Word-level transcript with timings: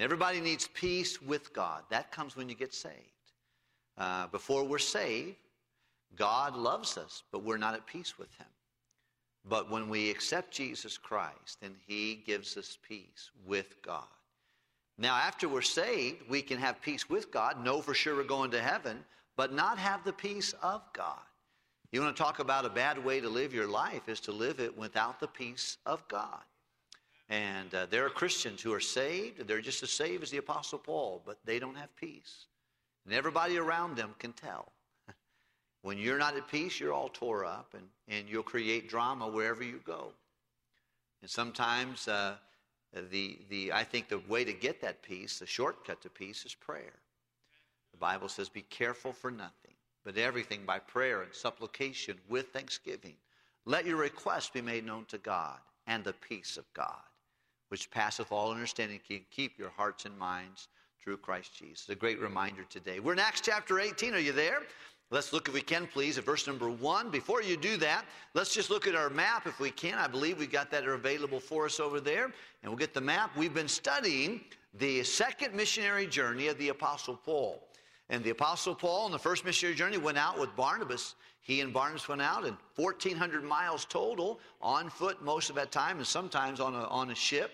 And 0.00 0.06
everybody 0.06 0.40
needs 0.40 0.66
peace 0.66 1.20
with 1.20 1.52
God. 1.52 1.82
That 1.90 2.10
comes 2.10 2.34
when 2.34 2.48
you 2.48 2.54
get 2.54 2.72
saved. 2.72 2.94
Uh, 3.98 4.28
before 4.28 4.64
we're 4.64 4.78
saved, 4.78 5.36
God 6.16 6.56
loves 6.56 6.96
us, 6.96 7.22
but 7.30 7.44
we're 7.44 7.58
not 7.58 7.74
at 7.74 7.84
peace 7.84 8.18
with 8.18 8.32
Him. 8.38 8.46
But 9.46 9.70
when 9.70 9.90
we 9.90 10.08
accept 10.08 10.52
Jesus 10.52 10.96
Christ, 10.96 11.58
then 11.60 11.74
He 11.86 12.22
gives 12.26 12.56
us 12.56 12.78
peace 12.88 13.30
with 13.46 13.74
God. 13.82 14.06
Now, 14.96 15.16
after 15.16 15.50
we're 15.50 15.60
saved, 15.60 16.22
we 16.30 16.40
can 16.40 16.56
have 16.56 16.80
peace 16.80 17.10
with 17.10 17.30
God, 17.30 17.62
know 17.62 17.82
for 17.82 17.92
sure 17.92 18.16
we're 18.16 18.24
going 18.24 18.52
to 18.52 18.62
heaven, 18.62 19.04
but 19.36 19.52
not 19.52 19.76
have 19.76 20.02
the 20.02 20.14
peace 20.14 20.54
of 20.62 20.80
God. 20.94 21.20
You 21.92 22.00
want 22.00 22.16
to 22.16 22.22
talk 22.22 22.38
about 22.38 22.64
a 22.64 22.70
bad 22.70 23.04
way 23.04 23.20
to 23.20 23.28
live 23.28 23.52
your 23.52 23.68
life 23.68 24.08
is 24.08 24.20
to 24.20 24.32
live 24.32 24.60
it 24.60 24.78
without 24.78 25.20
the 25.20 25.28
peace 25.28 25.76
of 25.84 26.08
God. 26.08 26.40
And 27.30 27.72
uh, 27.72 27.86
there 27.86 28.04
are 28.04 28.10
Christians 28.10 28.60
who 28.60 28.72
are 28.72 28.80
saved, 28.80 29.46
they're 29.46 29.60
just 29.60 29.84
as 29.84 29.90
saved 29.90 30.24
as 30.24 30.30
the 30.30 30.38
Apostle 30.38 30.80
Paul, 30.80 31.22
but 31.24 31.38
they 31.44 31.60
don't 31.60 31.76
have 31.76 31.94
peace. 31.94 32.46
And 33.04 33.14
everybody 33.14 33.56
around 33.56 33.96
them 33.96 34.16
can 34.18 34.32
tell. 34.32 34.72
when 35.82 35.96
you're 35.96 36.18
not 36.18 36.36
at 36.36 36.48
peace, 36.48 36.80
you're 36.80 36.92
all 36.92 37.08
tore 37.08 37.44
up, 37.44 37.74
and, 37.74 37.86
and 38.08 38.28
you'll 38.28 38.42
create 38.42 38.88
drama 38.88 39.28
wherever 39.28 39.62
you 39.62 39.80
go. 39.84 40.12
And 41.22 41.30
sometimes 41.30 42.08
uh, 42.08 42.34
the, 43.10 43.38
the, 43.48 43.72
I 43.72 43.84
think 43.84 44.08
the 44.08 44.20
way 44.28 44.44
to 44.44 44.52
get 44.52 44.80
that 44.80 45.00
peace, 45.00 45.38
the 45.38 45.46
shortcut 45.46 46.02
to 46.02 46.10
peace, 46.10 46.44
is 46.44 46.54
prayer. 46.54 46.98
The 47.92 47.98
Bible 47.98 48.28
says, 48.28 48.48
Be 48.48 48.62
careful 48.62 49.12
for 49.12 49.30
nothing, 49.30 49.74
but 50.04 50.18
everything 50.18 50.64
by 50.66 50.80
prayer 50.80 51.22
and 51.22 51.32
supplication 51.32 52.18
with 52.28 52.48
thanksgiving. 52.48 53.14
Let 53.66 53.86
your 53.86 53.98
requests 53.98 54.50
be 54.50 54.62
made 54.62 54.84
known 54.84 55.04
to 55.06 55.18
God, 55.18 55.58
and 55.86 56.02
the 56.02 56.14
peace 56.14 56.56
of 56.56 56.64
God, 56.74 57.02
which 57.70 57.90
passeth 57.90 58.30
all 58.30 58.52
understanding, 58.52 59.00
can 59.06 59.20
keep 59.30 59.58
your 59.58 59.70
hearts 59.70 60.04
and 60.04 60.16
minds 60.18 60.68
through 61.02 61.16
Christ 61.16 61.56
Jesus. 61.56 61.88
A 61.88 61.94
great 61.94 62.20
reminder 62.20 62.64
today. 62.68 63.00
We're 63.00 63.14
in 63.14 63.18
Acts 63.18 63.40
chapter 63.40 63.80
18. 63.80 64.14
Are 64.14 64.18
you 64.18 64.32
there? 64.32 64.60
Let's 65.12 65.32
look, 65.32 65.48
if 65.48 65.54
we 65.54 65.60
can, 65.60 65.88
please, 65.88 66.18
at 66.18 66.24
verse 66.24 66.46
number 66.46 66.70
one. 66.70 67.10
Before 67.10 67.42
you 67.42 67.56
do 67.56 67.76
that, 67.78 68.04
let's 68.34 68.54
just 68.54 68.70
look 68.70 68.86
at 68.86 68.94
our 68.94 69.10
map 69.10 69.46
if 69.46 69.58
we 69.58 69.70
can. 69.70 69.98
I 69.98 70.06
believe 70.06 70.38
we've 70.38 70.52
got 70.52 70.70
that 70.70 70.86
available 70.86 71.40
for 71.40 71.64
us 71.64 71.80
over 71.80 72.00
there. 72.00 72.24
And 72.24 72.70
we'll 72.70 72.76
get 72.76 72.94
the 72.94 73.00
map. 73.00 73.36
We've 73.36 73.54
been 73.54 73.66
studying 73.66 74.40
the 74.78 75.02
second 75.02 75.54
missionary 75.54 76.06
journey 76.06 76.46
of 76.46 76.58
the 76.58 76.68
Apostle 76.68 77.16
Paul. 77.16 77.60
And 78.10 78.24
the 78.24 78.30
Apostle 78.30 78.74
Paul 78.74 79.04
on 79.04 79.12
the 79.12 79.18
first 79.18 79.44
missionary 79.44 79.76
journey 79.76 79.96
went 79.96 80.18
out 80.18 80.38
with 80.38 80.54
Barnabas. 80.56 81.14
He 81.40 81.60
and 81.60 81.72
Barnabas 81.72 82.08
went 82.08 82.20
out, 82.20 82.44
and 82.44 82.56
1,400 82.74 83.44
miles 83.44 83.84
total 83.84 84.40
on 84.60 84.90
foot 84.90 85.22
most 85.22 85.48
of 85.48 85.56
that 85.56 85.70
time, 85.70 85.98
and 85.98 86.06
sometimes 86.06 86.58
on 86.58 86.74
a, 86.74 86.84
on 86.88 87.10
a 87.10 87.14
ship. 87.14 87.52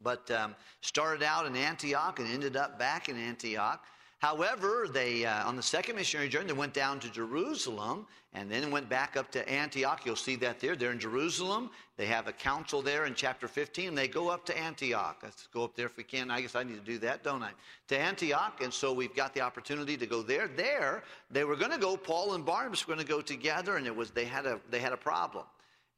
But 0.00 0.30
um, 0.30 0.54
started 0.80 1.24
out 1.24 1.44
in 1.46 1.56
Antioch 1.56 2.20
and 2.20 2.28
ended 2.28 2.56
up 2.56 2.78
back 2.78 3.08
in 3.08 3.16
Antioch. 3.16 3.84
However, 4.24 4.88
they 4.90 5.26
uh, 5.26 5.46
on 5.46 5.54
the 5.54 5.62
second 5.62 5.96
missionary 5.96 6.30
journey, 6.30 6.46
they 6.46 6.54
went 6.54 6.72
down 6.72 6.98
to 7.00 7.10
Jerusalem 7.10 8.06
and 8.32 8.50
then 8.50 8.70
went 8.70 8.88
back 8.88 9.18
up 9.18 9.30
to 9.32 9.46
Antioch. 9.46 10.00
You'll 10.06 10.16
see 10.16 10.34
that 10.36 10.60
there. 10.60 10.74
They're 10.76 10.92
in 10.92 10.98
Jerusalem. 10.98 11.68
They 11.98 12.06
have 12.06 12.26
a 12.26 12.32
council 12.32 12.80
there 12.80 13.04
in 13.04 13.14
chapter 13.14 13.46
15. 13.46 13.88
And 13.88 13.98
they 13.98 14.08
go 14.08 14.30
up 14.30 14.46
to 14.46 14.58
Antioch. 14.58 15.18
Let's 15.22 15.46
go 15.48 15.62
up 15.62 15.76
there 15.76 15.84
if 15.84 15.98
we 15.98 16.04
can. 16.04 16.30
I 16.30 16.40
guess 16.40 16.54
I 16.54 16.62
need 16.62 16.76
to 16.76 16.92
do 16.92 16.96
that, 17.00 17.22
don't 17.22 17.42
I? 17.42 17.50
To 17.88 17.98
Antioch. 17.98 18.62
And 18.62 18.72
so 18.72 18.94
we've 18.94 19.14
got 19.14 19.34
the 19.34 19.42
opportunity 19.42 19.94
to 19.98 20.06
go 20.06 20.22
there. 20.22 20.48
There, 20.48 21.02
they 21.30 21.44
were 21.44 21.54
going 21.54 21.72
to 21.72 21.78
go. 21.78 21.94
Paul 21.94 22.32
and 22.32 22.46
Barnabas 22.46 22.88
were 22.88 22.94
going 22.94 23.06
to 23.06 23.12
go 23.12 23.20
together, 23.20 23.76
and 23.76 23.86
it 23.86 23.94
was 23.94 24.10
they 24.10 24.24
had 24.24 24.46
a 24.46 24.58
they 24.70 24.78
had 24.78 24.94
a 24.94 24.96
problem. 24.96 25.44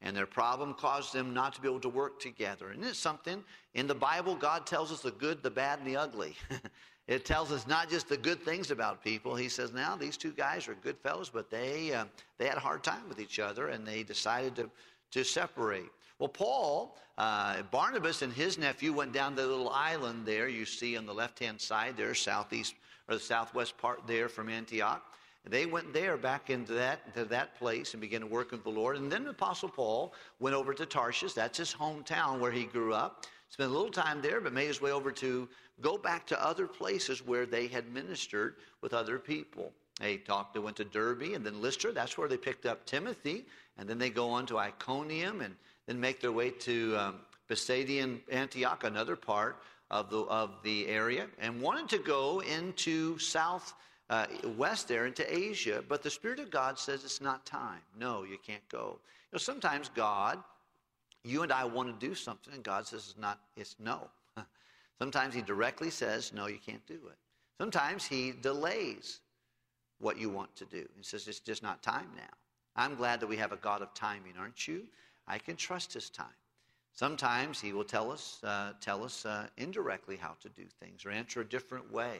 And 0.01 0.13
their 0.13 0.27
problem 0.27 0.73
caused 0.73 1.13
them 1.13 1.33
not 1.33 1.55
to 1.55 1.61
be 1.61 1.69
able 1.69 1.79
to 1.79 1.89
work 1.89 2.19
together. 2.19 2.71
And 2.71 2.83
it's 2.83 2.99
something 2.99 3.41
in 3.73 3.87
the 3.87 3.95
Bible, 3.95 4.35
God 4.35 4.67
tells 4.67 4.91
us 4.91 4.99
the 4.99 5.11
good, 5.11 5.41
the 5.43 5.49
bad, 5.49 5.79
and 5.79 5.87
the 5.87 5.95
ugly. 5.95 6.35
It 7.07 7.23
tells 7.23 7.51
us 7.53 7.65
not 7.67 7.89
just 7.89 8.09
the 8.09 8.17
good 8.17 8.41
things 8.43 8.69
about 8.69 9.03
people. 9.03 9.33
He 9.35 9.47
says, 9.47 9.71
now 9.71 9.95
these 9.95 10.17
two 10.17 10.31
guys 10.31 10.67
are 10.67 10.75
good 10.75 10.97
fellows, 10.97 11.29
but 11.29 11.49
they, 11.49 11.93
uh, 11.93 12.05
they 12.37 12.47
had 12.47 12.57
a 12.57 12.61
hard 12.61 12.83
time 12.83 13.07
with 13.07 13.19
each 13.19 13.39
other 13.39 13.69
and 13.69 13.87
they 13.87 14.03
decided 14.03 14.55
to, 14.57 14.69
to 15.11 15.23
separate. 15.23 15.89
Well, 16.19 16.27
Paul, 16.27 16.97
uh, 17.17 17.61
Barnabas, 17.71 18.23
and 18.23 18.33
his 18.33 18.57
nephew 18.57 18.91
went 18.91 19.13
down 19.13 19.35
to 19.35 19.41
the 19.41 19.47
little 19.47 19.69
island 19.69 20.25
there 20.25 20.49
you 20.49 20.65
see 20.65 20.97
on 20.97 21.05
the 21.05 21.13
left 21.13 21.39
hand 21.39 21.61
side 21.61 21.95
there, 21.95 22.13
southeast 22.13 22.75
or 23.07 23.15
the 23.15 23.21
southwest 23.21 23.77
part 23.77 24.01
there 24.05 24.27
from 24.27 24.49
Antioch. 24.49 25.01
They 25.49 25.65
went 25.65 25.93
there 25.93 26.17
back 26.17 26.49
into 26.49 26.73
that, 26.73 27.13
to 27.15 27.23
that 27.25 27.57
place 27.57 27.93
and 27.93 28.01
began 28.01 28.21
to 28.21 28.27
work 28.27 28.51
with 28.51 28.63
the 28.63 28.69
Lord. 28.69 28.97
And 28.97 29.09
then 29.09 29.23
the 29.23 29.29
Apostle 29.29 29.69
Paul 29.69 30.13
went 30.39 30.55
over 30.55 30.73
to 30.73 30.85
Tarshish. 30.85 31.33
That's 31.33 31.57
his 31.57 31.73
hometown 31.73 32.39
where 32.39 32.51
he 32.51 32.65
grew 32.65 32.93
up. 32.93 33.25
Spent 33.49 33.69
a 33.69 33.73
little 33.73 33.91
time 33.91 34.21
there, 34.21 34.41
but 34.41 34.51
made 34.51 34.67
his 34.67 34.81
way 34.81 34.91
over 34.91 35.09
to 35.13 35.47
go 35.81 35.97
back 35.97 36.25
to 36.27 36.45
other 36.45 36.67
places 36.67 37.25
where 37.25 37.45
they 37.45 37.67
had 37.67 37.91
ministered 37.91 38.55
with 38.81 38.93
other 38.93 39.19
people. 39.19 39.71
They 39.99 40.17
talked, 40.17 40.53
they 40.53 40.59
went 40.59 40.77
to 40.77 40.85
Derbe 40.85 41.33
and 41.33 41.45
then 41.45 41.61
Lystra. 41.61 41.91
That's 41.91 42.17
where 42.17 42.27
they 42.27 42.37
picked 42.37 42.65
up 42.65 42.85
Timothy. 42.85 43.45
And 43.77 43.87
then 43.87 43.97
they 43.97 44.09
go 44.09 44.29
on 44.29 44.45
to 44.47 44.57
Iconium 44.57 45.41
and 45.41 45.55
then 45.87 45.99
make 45.99 46.19
their 46.21 46.31
way 46.31 46.51
to 46.51 46.95
um, 46.97 47.15
Pisidian 47.49 48.19
Antioch, 48.31 48.83
another 48.83 49.15
part 49.15 49.57
of 49.89 50.09
the, 50.09 50.19
of 50.21 50.51
the 50.63 50.87
area, 50.87 51.27
and 51.39 51.61
wanted 51.61 51.89
to 51.89 51.99
go 51.99 52.41
into 52.41 53.17
south 53.19 53.73
uh, 54.09 54.25
west 54.57 54.87
there 54.87 55.05
into 55.05 55.33
Asia. 55.33 55.83
But 55.87 56.03
the 56.03 56.09
Spirit 56.09 56.39
of 56.39 56.49
God 56.49 56.77
says 56.77 57.03
it's 57.03 57.21
not 57.21 57.45
time. 57.45 57.81
No, 57.97 58.23
you 58.23 58.37
can't 58.45 58.67
go. 58.69 58.99
You 58.99 59.35
know, 59.35 59.39
sometimes 59.39 59.89
God, 59.95 60.39
you 61.23 61.43
and 61.43 61.51
I 61.51 61.65
want 61.65 61.99
to 61.99 62.07
do 62.07 62.15
something, 62.15 62.53
and 62.53 62.63
God 62.63 62.87
says 62.87 63.07
it's 63.09 63.19
not, 63.19 63.39
it's 63.55 63.75
no. 63.79 64.09
Sometimes 64.99 65.33
he 65.33 65.41
directly 65.41 65.89
says, 65.89 66.33
no, 66.33 66.47
you 66.47 66.59
can't 66.65 66.85
do 66.87 66.95
it. 66.95 67.17
Sometimes 67.59 68.05
he 68.05 68.33
delays 68.41 69.19
what 69.99 70.17
you 70.17 70.29
want 70.29 70.55
to 70.55 70.65
do. 70.65 70.87
He 70.95 71.03
says, 71.03 71.27
it's 71.27 71.39
just 71.39 71.63
not 71.63 71.81
time 71.81 72.09
now. 72.15 72.23
I'm 72.75 72.95
glad 72.95 73.19
that 73.19 73.27
we 73.27 73.37
have 73.37 73.51
a 73.51 73.57
God 73.57 73.81
of 73.81 73.93
timing, 73.93 74.33
aren't 74.39 74.67
you? 74.67 74.83
I 75.27 75.39
can 75.39 75.55
trust 75.55 75.93
his 75.93 76.09
time. 76.09 76.27
Sometimes 76.93 77.59
he 77.59 77.73
will 77.73 77.83
tell 77.83 78.11
us, 78.11 78.39
uh, 78.43 78.73
tell 78.81 79.03
us 79.03 79.25
uh, 79.25 79.47
indirectly 79.57 80.15
how 80.15 80.35
to 80.41 80.49
do 80.49 80.63
things 80.79 81.05
or 81.05 81.11
answer 81.11 81.41
a 81.41 81.45
different 81.45 81.91
way. 81.91 82.19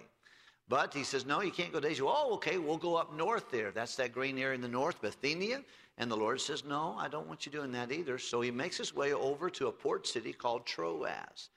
But 0.69 0.93
he 0.93 1.03
says, 1.03 1.25
no, 1.25 1.41
you 1.41 1.51
can't 1.51 1.71
go 1.71 1.79
to 1.79 1.87
Asia. 1.87 2.03
Oh, 2.05 2.33
okay, 2.33 2.57
we'll 2.57 2.77
go 2.77 2.95
up 2.95 3.15
north 3.15 3.49
there. 3.49 3.71
That's 3.71 3.95
that 3.95 4.11
green 4.11 4.37
area 4.37 4.55
in 4.55 4.61
the 4.61 4.67
north, 4.67 5.01
Bithynia. 5.01 5.61
And 5.97 6.11
the 6.11 6.17
Lord 6.17 6.41
says, 6.41 6.63
no, 6.65 6.95
I 6.99 7.07
don't 7.07 7.27
want 7.27 7.45
you 7.45 7.51
doing 7.51 7.71
that 7.71 7.91
either. 7.91 8.17
So 8.17 8.41
he 8.41 8.51
makes 8.51 8.77
his 8.77 8.93
way 8.93 9.13
over 9.13 9.49
to 9.51 9.67
a 9.67 9.71
port 9.71 10.05
city 10.05 10.33
called 10.33 10.65
Troas. 10.65 11.49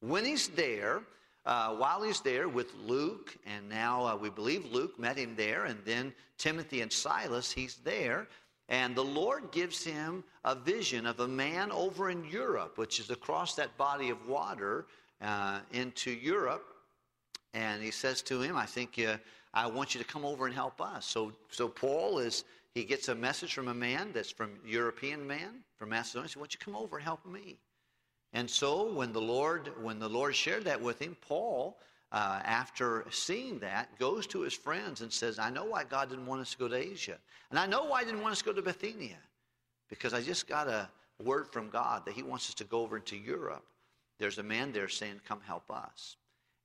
When 0.00 0.24
he's 0.24 0.48
there, 0.48 1.02
uh, 1.44 1.74
while 1.74 2.02
he's 2.02 2.20
there 2.20 2.48
with 2.48 2.72
Luke, 2.84 3.36
and 3.46 3.68
now 3.68 4.06
uh, 4.06 4.16
we 4.16 4.30
believe 4.30 4.64
Luke 4.66 4.98
met 4.98 5.16
him 5.16 5.34
there, 5.34 5.64
and 5.64 5.78
then 5.84 6.12
Timothy 6.36 6.82
and 6.82 6.92
Silas, 6.92 7.50
he's 7.50 7.76
there. 7.76 8.28
And 8.68 8.94
the 8.94 9.04
Lord 9.04 9.50
gives 9.50 9.82
him 9.82 10.22
a 10.44 10.54
vision 10.54 11.06
of 11.06 11.20
a 11.20 11.28
man 11.28 11.72
over 11.72 12.10
in 12.10 12.24
Europe, 12.24 12.76
which 12.76 13.00
is 13.00 13.10
across 13.10 13.54
that 13.54 13.76
body 13.78 14.10
of 14.10 14.28
water 14.28 14.86
uh, 15.22 15.60
into 15.72 16.10
Europe. 16.10 16.64
And 17.54 17.82
he 17.82 17.90
says 17.90 18.20
to 18.22 18.42
him, 18.42 18.56
I 18.56 18.66
think 18.66 18.98
uh, 18.98 19.16
I 19.54 19.66
want 19.66 19.94
you 19.94 20.02
to 20.02 20.06
come 20.06 20.24
over 20.24 20.44
and 20.44 20.54
help 20.54 20.80
us. 20.82 21.06
So, 21.06 21.32
so 21.50 21.66
Paul 21.66 22.18
is, 22.18 22.44
he 22.74 22.84
gets 22.84 23.08
a 23.08 23.14
message 23.14 23.54
from 23.54 23.68
a 23.68 23.74
man 23.74 24.10
that's 24.12 24.30
from 24.30 24.50
European 24.66 25.26
man 25.26 25.64
from 25.78 25.88
Macedonia. 25.88 26.26
He 26.26 26.32
says, 26.32 26.36
Why 26.36 26.42
don't 26.42 26.54
you 26.54 26.60
come 26.60 26.76
over 26.76 26.96
and 26.98 27.04
help 27.04 27.24
me? 27.24 27.58
And 28.32 28.48
so 28.48 28.92
when 28.92 29.12
the 29.12 29.20
Lord, 29.20 29.70
when 29.80 29.98
the 29.98 30.08
Lord 30.08 30.34
shared 30.34 30.64
that 30.64 30.80
with 30.80 31.00
him, 31.00 31.16
Paul, 31.20 31.78
uh, 32.12 32.40
after 32.44 33.04
seeing 33.10 33.58
that, 33.60 33.98
goes 33.98 34.26
to 34.28 34.40
his 34.40 34.54
friends 34.54 35.00
and 35.00 35.12
says, 35.12 35.38
I 35.38 35.50
know 35.50 35.64
why 35.64 35.84
God 35.84 36.10
didn't 36.10 36.26
want 36.26 36.40
us 36.40 36.52
to 36.52 36.58
go 36.58 36.68
to 36.68 36.76
Asia. 36.76 37.18
And 37.50 37.58
I 37.58 37.66
know 37.66 37.84
why 37.84 38.00
he 38.00 38.06
didn't 38.06 38.22
want 38.22 38.32
us 38.32 38.38
to 38.38 38.44
go 38.44 38.52
to 38.52 38.62
Bithynia. 38.62 39.18
Because 39.88 40.12
I 40.12 40.20
just 40.20 40.46
got 40.46 40.68
a 40.68 40.88
word 41.22 41.46
from 41.50 41.70
God 41.70 42.04
that 42.04 42.14
he 42.14 42.22
wants 42.22 42.48
us 42.48 42.54
to 42.56 42.64
go 42.64 42.82
over 42.82 42.96
into 42.96 43.16
Europe. 43.16 43.64
There's 44.18 44.38
a 44.38 44.42
man 44.42 44.72
there 44.72 44.88
saying, 44.88 45.20
Come 45.26 45.40
help 45.40 45.70
us. 45.70 46.16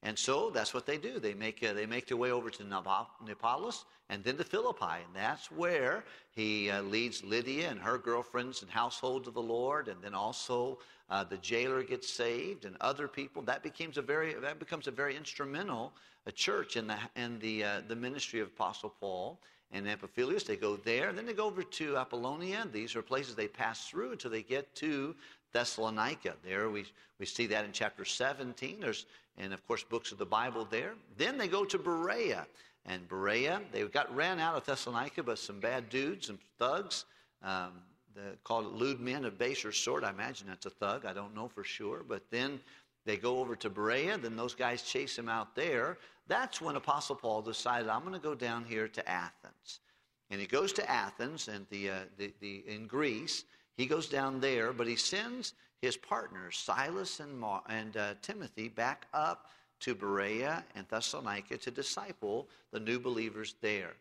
And 0.01 0.19
so 0.19 0.49
that's 0.49 0.73
what 0.73 0.85
they 0.85 0.97
do. 0.97 1.19
They 1.19 1.33
make, 1.33 1.63
uh, 1.63 1.71
they 1.73 1.85
make 1.85 2.07
their 2.07 2.17
way 2.17 2.31
over 2.31 2.49
to 2.49 2.63
Neapolis 2.63 3.85
and 4.09 4.23
then 4.23 4.37
to 4.37 4.43
Philippi. 4.43 5.03
And 5.05 5.15
that's 5.15 5.51
where 5.51 6.03
he 6.35 6.69
uh, 6.69 6.81
leads 6.83 7.23
Lydia 7.23 7.69
and 7.69 7.79
her 7.79 7.97
girlfriends 7.97 8.61
and 8.61 8.71
household 8.71 9.25
to 9.25 9.31
the 9.31 9.41
Lord. 9.41 9.87
And 9.87 10.01
then 10.01 10.13
also 10.13 10.79
uh, 11.09 11.23
the 11.23 11.37
jailer 11.37 11.83
gets 11.83 12.09
saved 12.09 12.65
and 12.65 12.75
other 12.81 13.07
people. 13.07 13.41
That 13.43 13.63
becomes 13.63 13.97
a 13.97 14.01
very, 14.01 14.33
that 14.33 14.59
becomes 14.59 14.87
a 14.87 14.91
very 14.91 15.15
instrumental 15.15 15.93
a 16.25 16.29
uh, 16.29 16.31
church 16.31 16.77
in 16.77 16.87
the, 16.87 16.97
in 17.15 17.37
the, 17.39 17.63
uh, 17.63 17.81
the 17.87 17.95
ministry 17.95 18.39
of 18.39 18.47
Apostle 18.47 18.93
Paul 18.99 19.39
and 19.71 19.85
Amphipolis. 19.85 20.45
They 20.45 20.55
go 20.55 20.77
there. 20.77 21.11
Then 21.11 21.25
they 21.25 21.33
go 21.33 21.45
over 21.45 21.63
to 21.63 21.97
Apollonia. 21.97 22.67
These 22.71 22.95
are 22.95 23.01
places 23.01 23.35
they 23.35 23.47
pass 23.47 23.87
through 23.87 24.13
until 24.13 24.31
they 24.31 24.41
get 24.41 24.73
to 24.75 25.15
Thessalonica. 25.51 26.35
There 26.43 26.69
we, 26.69 26.85
we 27.19 27.25
see 27.25 27.47
that 27.47 27.65
in 27.65 27.71
chapter 27.73 28.05
17. 28.05 28.79
There's, 28.79 29.05
and 29.37 29.53
of 29.53 29.65
course, 29.67 29.83
books 29.83 30.11
of 30.11 30.17
the 30.17 30.25
Bible 30.25 30.65
there. 30.69 30.93
Then 31.17 31.37
they 31.37 31.47
go 31.47 31.65
to 31.65 31.77
Berea. 31.77 32.47
And 32.85 33.07
Berea, 33.07 33.61
they 33.71 33.83
got 33.83 34.13
ran 34.15 34.39
out 34.39 34.55
of 34.55 34.65
Thessalonica 34.65 35.23
by 35.23 35.35
some 35.35 35.59
bad 35.59 35.89
dudes, 35.89 36.27
some 36.27 36.39
thugs. 36.59 37.05
Um, 37.41 37.71
the, 38.13 38.37
called 38.43 38.73
lewd 38.73 38.99
men 38.99 39.25
of 39.25 39.37
baser 39.39 39.71
sort. 39.71 40.03
I 40.03 40.09
imagine 40.11 40.47
that's 40.47 40.65
a 40.67 40.69
thug. 40.69 41.05
I 41.05 41.13
don't 41.13 41.33
know 41.33 41.47
for 41.47 41.63
sure. 41.63 42.03
But 42.07 42.23
then 42.29 42.59
They 43.05 43.17
go 43.17 43.39
over 43.39 43.55
to 43.57 43.69
Berea, 43.69 44.17
then 44.17 44.35
those 44.35 44.55
guys 44.55 44.81
chase 44.81 45.17
him 45.17 45.27
out 45.27 45.55
there. 45.55 45.97
That's 46.27 46.61
when 46.61 46.75
Apostle 46.75 47.15
Paul 47.15 47.41
decided, 47.41 47.89
I'm 47.89 48.01
going 48.01 48.13
to 48.13 48.19
go 48.19 48.35
down 48.35 48.63
here 48.63 48.87
to 48.87 49.09
Athens. 49.09 49.81
And 50.29 50.39
he 50.39 50.47
goes 50.47 50.71
to 50.73 50.89
Athens 50.89 51.47
and 51.49 51.65
the, 51.69 51.89
uh, 51.89 51.99
the, 52.17 52.33
the, 52.39 52.63
in 52.67 52.87
Greece. 52.87 53.43
He 53.75 53.85
goes 53.85 54.07
down 54.07 54.39
there, 54.39 54.71
but 54.71 54.87
he 54.87 54.95
sends 54.95 55.53
his 55.81 55.97
partners, 55.97 56.57
Silas 56.57 57.19
and, 57.19 57.37
Mar- 57.37 57.63
and 57.67 57.97
uh, 57.97 58.13
Timothy, 58.21 58.69
back 58.69 59.05
up 59.13 59.49
to 59.83 59.95
Berea 59.95 60.63
and 60.75 60.87
Thessalonica 60.87 61.57
to 61.57 61.71
disciple 61.71 62.47
the 62.71 62.79
new 62.79 62.99
believers 62.99 63.55
there. 63.61 63.93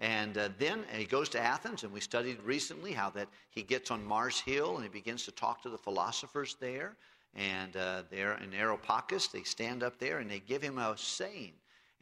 And 0.00 0.36
uh, 0.36 0.48
then 0.58 0.84
he 0.92 1.04
goes 1.04 1.28
to 1.30 1.40
Athens, 1.40 1.84
and 1.84 1.92
we 1.92 2.00
studied 2.00 2.42
recently 2.42 2.92
how 2.92 3.10
that 3.10 3.28
he 3.50 3.62
gets 3.62 3.90
on 3.90 4.04
Mars 4.04 4.40
Hill 4.40 4.74
and 4.76 4.82
he 4.82 4.90
begins 4.90 5.24
to 5.24 5.30
talk 5.30 5.62
to 5.62 5.68
the 5.68 5.78
philosophers 5.78 6.56
there. 6.60 6.96
And 7.34 7.76
uh, 7.76 8.02
there 8.10 8.38
in 8.42 8.52
Areopagus, 8.52 9.28
they 9.28 9.42
stand 9.42 9.82
up 9.82 9.98
there 9.98 10.18
and 10.18 10.30
they 10.30 10.40
give 10.40 10.60
him 10.60 10.78
a 10.78 10.94
saying. 10.98 11.52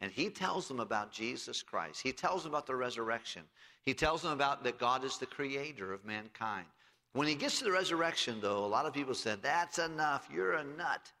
And 0.01 0.11
he 0.11 0.29
tells 0.29 0.67
them 0.67 0.79
about 0.79 1.11
Jesus 1.11 1.61
Christ. 1.61 2.01
He 2.01 2.11
tells 2.11 2.43
them 2.43 2.51
about 2.51 2.65
the 2.65 2.75
resurrection. 2.75 3.43
He 3.83 3.93
tells 3.93 4.23
them 4.23 4.31
about 4.31 4.63
that 4.63 4.79
God 4.79 5.03
is 5.03 5.17
the 5.17 5.27
creator 5.27 5.93
of 5.93 6.03
mankind. 6.03 6.65
When 7.13 7.27
he 7.27 7.35
gets 7.35 7.59
to 7.59 7.65
the 7.65 7.71
resurrection, 7.71 8.39
though, 8.41 8.65
a 8.65 8.67
lot 8.67 8.85
of 8.85 8.93
people 8.93 9.13
said, 9.13 9.43
That's 9.43 9.79
enough. 9.79 10.27
You're 10.33 10.53
a 10.53 10.63
nut. 10.63 11.11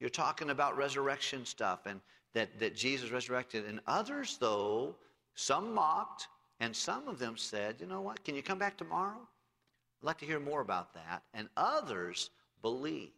You're 0.00 0.10
talking 0.10 0.50
about 0.50 0.76
resurrection 0.76 1.44
stuff 1.44 1.86
and 1.86 2.00
that, 2.34 2.58
that 2.60 2.76
Jesus 2.76 3.10
resurrected. 3.10 3.66
And 3.66 3.80
others, 3.86 4.36
though, 4.38 4.94
some 5.34 5.74
mocked, 5.74 6.28
and 6.60 6.74
some 6.74 7.08
of 7.08 7.18
them 7.18 7.36
said, 7.36 7.76
You 7.80 7.86
know 7.86 8.00
what? 8.00 8.24
Can 8.24 8.34
you 8.34 8.42
come 8.42 8.58
back 8.58 8.76
tomorrow? 8.76 9.18
I'd 10.00 10.06
like 10.06 10.18
to 10.18 10.26
hear 10.26 10.40
more 10.40 10.60
about 10.60 10.94
that. 10.94 11.22
And 11.34 11.48
others 11.56 12.30
believed. 12.62 13.12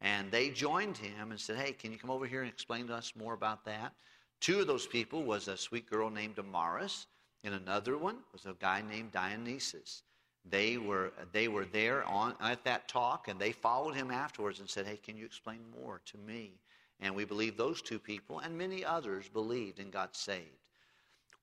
And 0.00 0.30
they 0.30 0.50
joined 0.50 0.96
him 0.96 1.30
and 1.30 1.40
said, 1.40 1.56
Hey, 1.56 1.72
can 1.72 1.92
you 1.92 1.98
come 1.98 2.10
over 2.10 2.26
here 2.26 2.42
and 2.42 2.50
explain 2.50 2.86
to 2.88 2.94
us 2.94 3.12
more 3.16 3.34
about 3.34 3.64
that? 3.64 3.92
Two 4.40 4.60
of 4.60 4.66
those 4.66 4.86
people 4.86 5.24
was 5.24 5.48
a 5.48 5.56
sweet 5.56 5.90
girl 5.90 6.10
named 6.10 6.36
Amaris, 6.36 7.06
and 7.42 7.54
another 7.54 7.98
one 7.98 8.18
was 8.32 8.46
a 8.46 8.54
guy 8.60 8.82
named 8.88 9.10
Dionysius. 9.10 10.02
They 10.50 10.78
were, 10.78 11.12
they 11.32 11.48
were 11.48 11.64
there 11.64 12.04
on, 12.04 12.34
at 12.40 12.64
that 12.64 12.88
talk, 12.88 13.28
and 13.28 13.38
they 13.38 13.52
followed 13.52 13.94
him 13.94 14.10
afterwards 14.10 14.60
and 14.60 14.68
said, 14.68 14.86
Hey, 14.86 14.96
can 14.96 15.16
you 15.16 15.24
explain 15.24 15.60
more 15.80 16.00
to 16.06 16.18
me? 16.18 16.52
And 17.00 17.14
we 17.14 17.24
believe 17.24 17.56
those 17.56 17.80
two 17.80 17.98
people 17.98 18.40
and 18.40 18.56
many 18.56 18.84
others 18.84 19.28
believed 19.28 19.78
and 19.78 19.92
got 19.92 20.16
saved. 20.16 20.46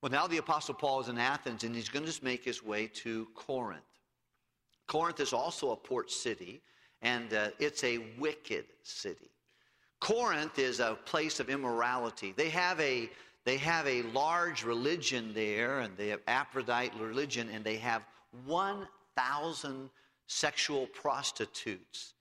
Well, 0.02 0.12
now 0.12 0.28
the 0.28 0.38
Apostle 0.38 0.76
Paul 0.76 1.02
is 1.02 1.08
in 1.08 1.18
Athens, 1.18 1.64
and 1.64 1.74
he's 1.74 1.90
going 1.90 2.06
to 2.06 2.24
make 2.24 2.44
his 2.44 2.64
way 2.64 2.88
to 2.88 3.28
Corinth. 3.34 3.82
Corinth 4.88 5.20
is 5.20 5.34
also 5.34 5.72
a 5.72 5.76
port 5.76 6.12
city 6.12 6.62
and 7.06 7.34
uh, 7.34 7.50
it's 7.60 7.84
a 7.84 8.00
wicked 8.18 8.66
city. 8.84 9.30
Corinth 10.00 10.60
is 10.60 10.80
a 10.80 10.98
place 11.06 11.40
of 11.40 11.50
immorality. 11.50 12.34
They 12.36 12.50
have 12.50 12.80
a 12.82 13.10
they 13.46 13.58
have 13.58 13.86
a 13.86 14.02
large 14.02 14.64
religion 14.64 15.32
there, 15.36 15.80
and 15.82 15.96
they 15.98 16.08
have 16.08 16.22
Aphrodite 16.28 16.98
religion, 17.00 17.48
and 17.54 17.64
they 17.64 17.76
have 17.78 18.04
1,000 19.16 19.90
sexual 20.28 20.88
prostitutes 20.88 22.14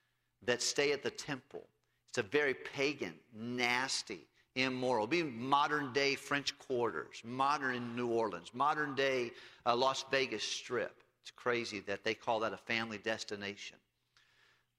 that 0.42 0.62
stay 0.62 0.92
at 0.92 1.02
the 1.02 1.10
temple. 1.10 1.66
It's 2.08 2.18
a 2.18 2.22
very 2.22 2.54
pagan, 2.54 3.14
nasty, 3.34 4.26
immoral. 4.54 5.06
Be 5.06 5.22
modern 5.22 5.92
day 5.92 6.14
French 6.14 6.56
quarters, 6.58 7.22
modern 7.24 7.96
New 7.96 8.08
Orleans, 8.08 8.52
modern 8.54 8.94
day 8.94 9.32
uh, 9.66 9.74
Las 9.74 10.04
Vegas 10.10 10.44
Strip. 10.44 11.02
It's 11.22 11.30
crazy 11.30 11.80
that 11.80 12.04
they 12.04 12.14
call 12.14 12.40
that 12.40 12.52
a 12.52 12.58
family 12.58 12.98
destination. 12.98 13.78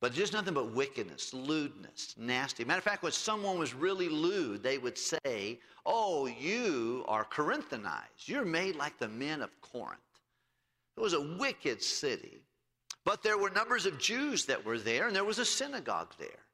But 0.02 0.14
just 0.14 0.34
nothing 0.34 0.54
but 0.54 0.72
wickedness, 0.72 1.34
lewdness, 1.34 2.14
nasty. 2.18 2.64
Matter 2.64 2.78
of 2.78 2.84
fact, 2.84 3.02
when 3.02 3.12
someone 3.12 3.58
was 3.58 3.74
really 3.74 4.10
lewd, 4.10 4.62
they 4.62 4.78
would 4.78 4.98
say, 4.98 5.60
Oh, 5.86 6.26
you 6.28 7.06
are 7.08 7.26
Corinthianized. 7.26 8.28
You're 8.28 8.46
made 8.46 8.76
like 8.76 8.98
the 8.98 9.08
men 9.08 9.42
of 9.42 9.50
Corinth. 9.62 10.00
It 10.98 11.02
was 11.02 11.14
a 11.14 11.22
wicked 11.38 11.82
city. 11.82 12.42
But 13.04 13.22
there 13.22 13.38
were 13.38 13.50
numbers 13.50 13.86
of 13.86 14.00
Jews 14.00 14.46
that 14.46 14.66
were 14.66 14.80
there, 14.80 15.08
and 15.08 15.16
there 15.16 15.24
was 15.24 15.40
a 15.40 15.46
synagogue 15.46 16.14
there. 16.18 16.46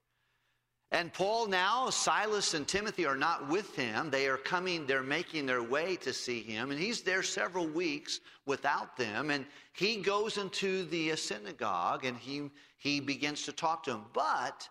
And 0.93 1.13
Paul 1.13 1.47
now, 1.47 1.89
Silas 1.89 2.53
and 2.53 2.67
Timothy 2.67 3.05
are 3.05 3.15
not 3.15 3.47
with 3.47 3.73
him. 3.75 4.09
They 4.09 4.27
are 4.27 4.35
coming, 4.38 4.85
they're 4.85 5.01
making 5.01 5.45
their 5.45 5.63
way 5.63 5.95
to 5.97 6.11
see 6.11 6.41
him. 6.41 6.69
And 6.69 6.77
he's 6.77 7.01
there 7.01 7.23
several 7.23 7.65
weeks 7.65 8.19
without 8.45 8.97
them. 8.97 9.29
And 9.29 9.45
he 9.71 9.97
goes 9.97 10.38
into 10.38 10.83
the 10.85 11.15
synagogue 11.15 12.03
and 12.03 12.17
he, 12.17 12.49
he 12.77 12.99
begins 12.99 13.43
to 13.43 13.53
talk 13.53 13.83
to 13.83 13.91
him. 13.91 14.01
But 14.11 14.67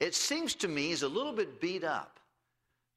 it 0.00 0.14
seems 0.14 0.54
to 0.56 0.68
me 0.68 0.88
he's 0.88 1.02
a 1.02 1.08
little 1.08 1.32
bit 1.32 1.62
beat 1.62 1.82
up. 1.82 2.20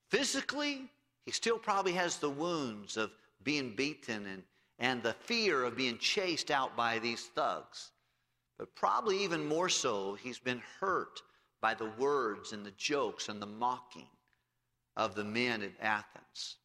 Physically, 0.10 0.90
he 1.24 1.32
still 1.32 1.58
probably 1.58 1.94
has 1.94 2.18
the 2.18 2.30
wounds 2.30 2.98
of 2.98 3.12
being 3.44 3.76
beaten 3.78 4.26
and, 4.26 4.44
and 4.80 5.02
the 5.02 5.14
fear 5.14 5.64
of 5.64 5.76
being 5.76 5.98
chased 5.98 6.52
out 6.52 6.76
by 6.76 7.00
these 7.00 7.26
thugs. 7.36 7.92
But 8.58 8.76
probably 8.76 9.24
even 9.24 9.46
more 9.46 9.70
so, 9.70 10.16
he's 10.16 10.40
been 10.40 10.62
hurt 10.80 11.22
by 11.62 11.74
the 11.74 11.92
words 11.98 12.54
and 12.54 12.66
the 12.66 12.72
jokes 12.72 13.30
and 13.30 13.42
the 13.42 13.46
mocking 13.48 14.08
of 14.96 15.16
the 15.16 15.24
men 15.24 15.62
at 15.62 15.72
Athens. 15.82 16.58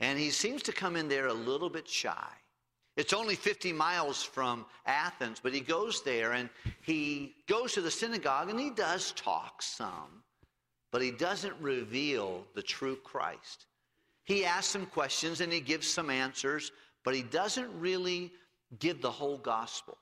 And 0.00 0.18
he 0.18 0.30
seems 0.30 0.62
to 0.64 0.72
come 0.72 0.96
in 0.96 1.08
there 1.08 1.28
a 1.28 1.34
little 1.34 1.70
bit 1.70 1.88
shy. 1.88 2.28
It's 2.96 3.14
only 3.14 3.36
50 3.36 3.72
miles 3.72 4.22
from 4.22 4.66
Athens, 4.84 5.40
but 5.42 5.54
he 5.54 5.60
goes 5.60 6.02
there 6.02 6.32
and 6.32 6.50
he 6.82 7.34
goes 7.48 7.72
to 7.72 7.80
the 7.80 7.90
synagogue 7.90 8.50
and 8.50 8.60
he 8.60 8.70
does 8.70 9.12
talk 9.12 9.62
some, 9.62 10.22
but 10.90 11.00
he 11.00 11.10
doesn't 11.10 11.54
reveal 11.58 12.44
the 12.54 12.62
true 12.62 12.96
Christ. 12.96 13.66
He 14.24 14.44
asks 14.44 14.72
some 14.72 14.86
questions 14.86 15.40
and 15.40 15.50
he 15.50 15.60
gives 15.60 15.88
some 15.88 16.10
answers, 16.10 16.70
but 17.04 17.14
he 17.14 17.22
doesn't 17.22 17.70
really 17.78 18.32
give 18.78 19.00
the 19.02 19.10
whole 19.10 19.38
gospel. 19.38 19.98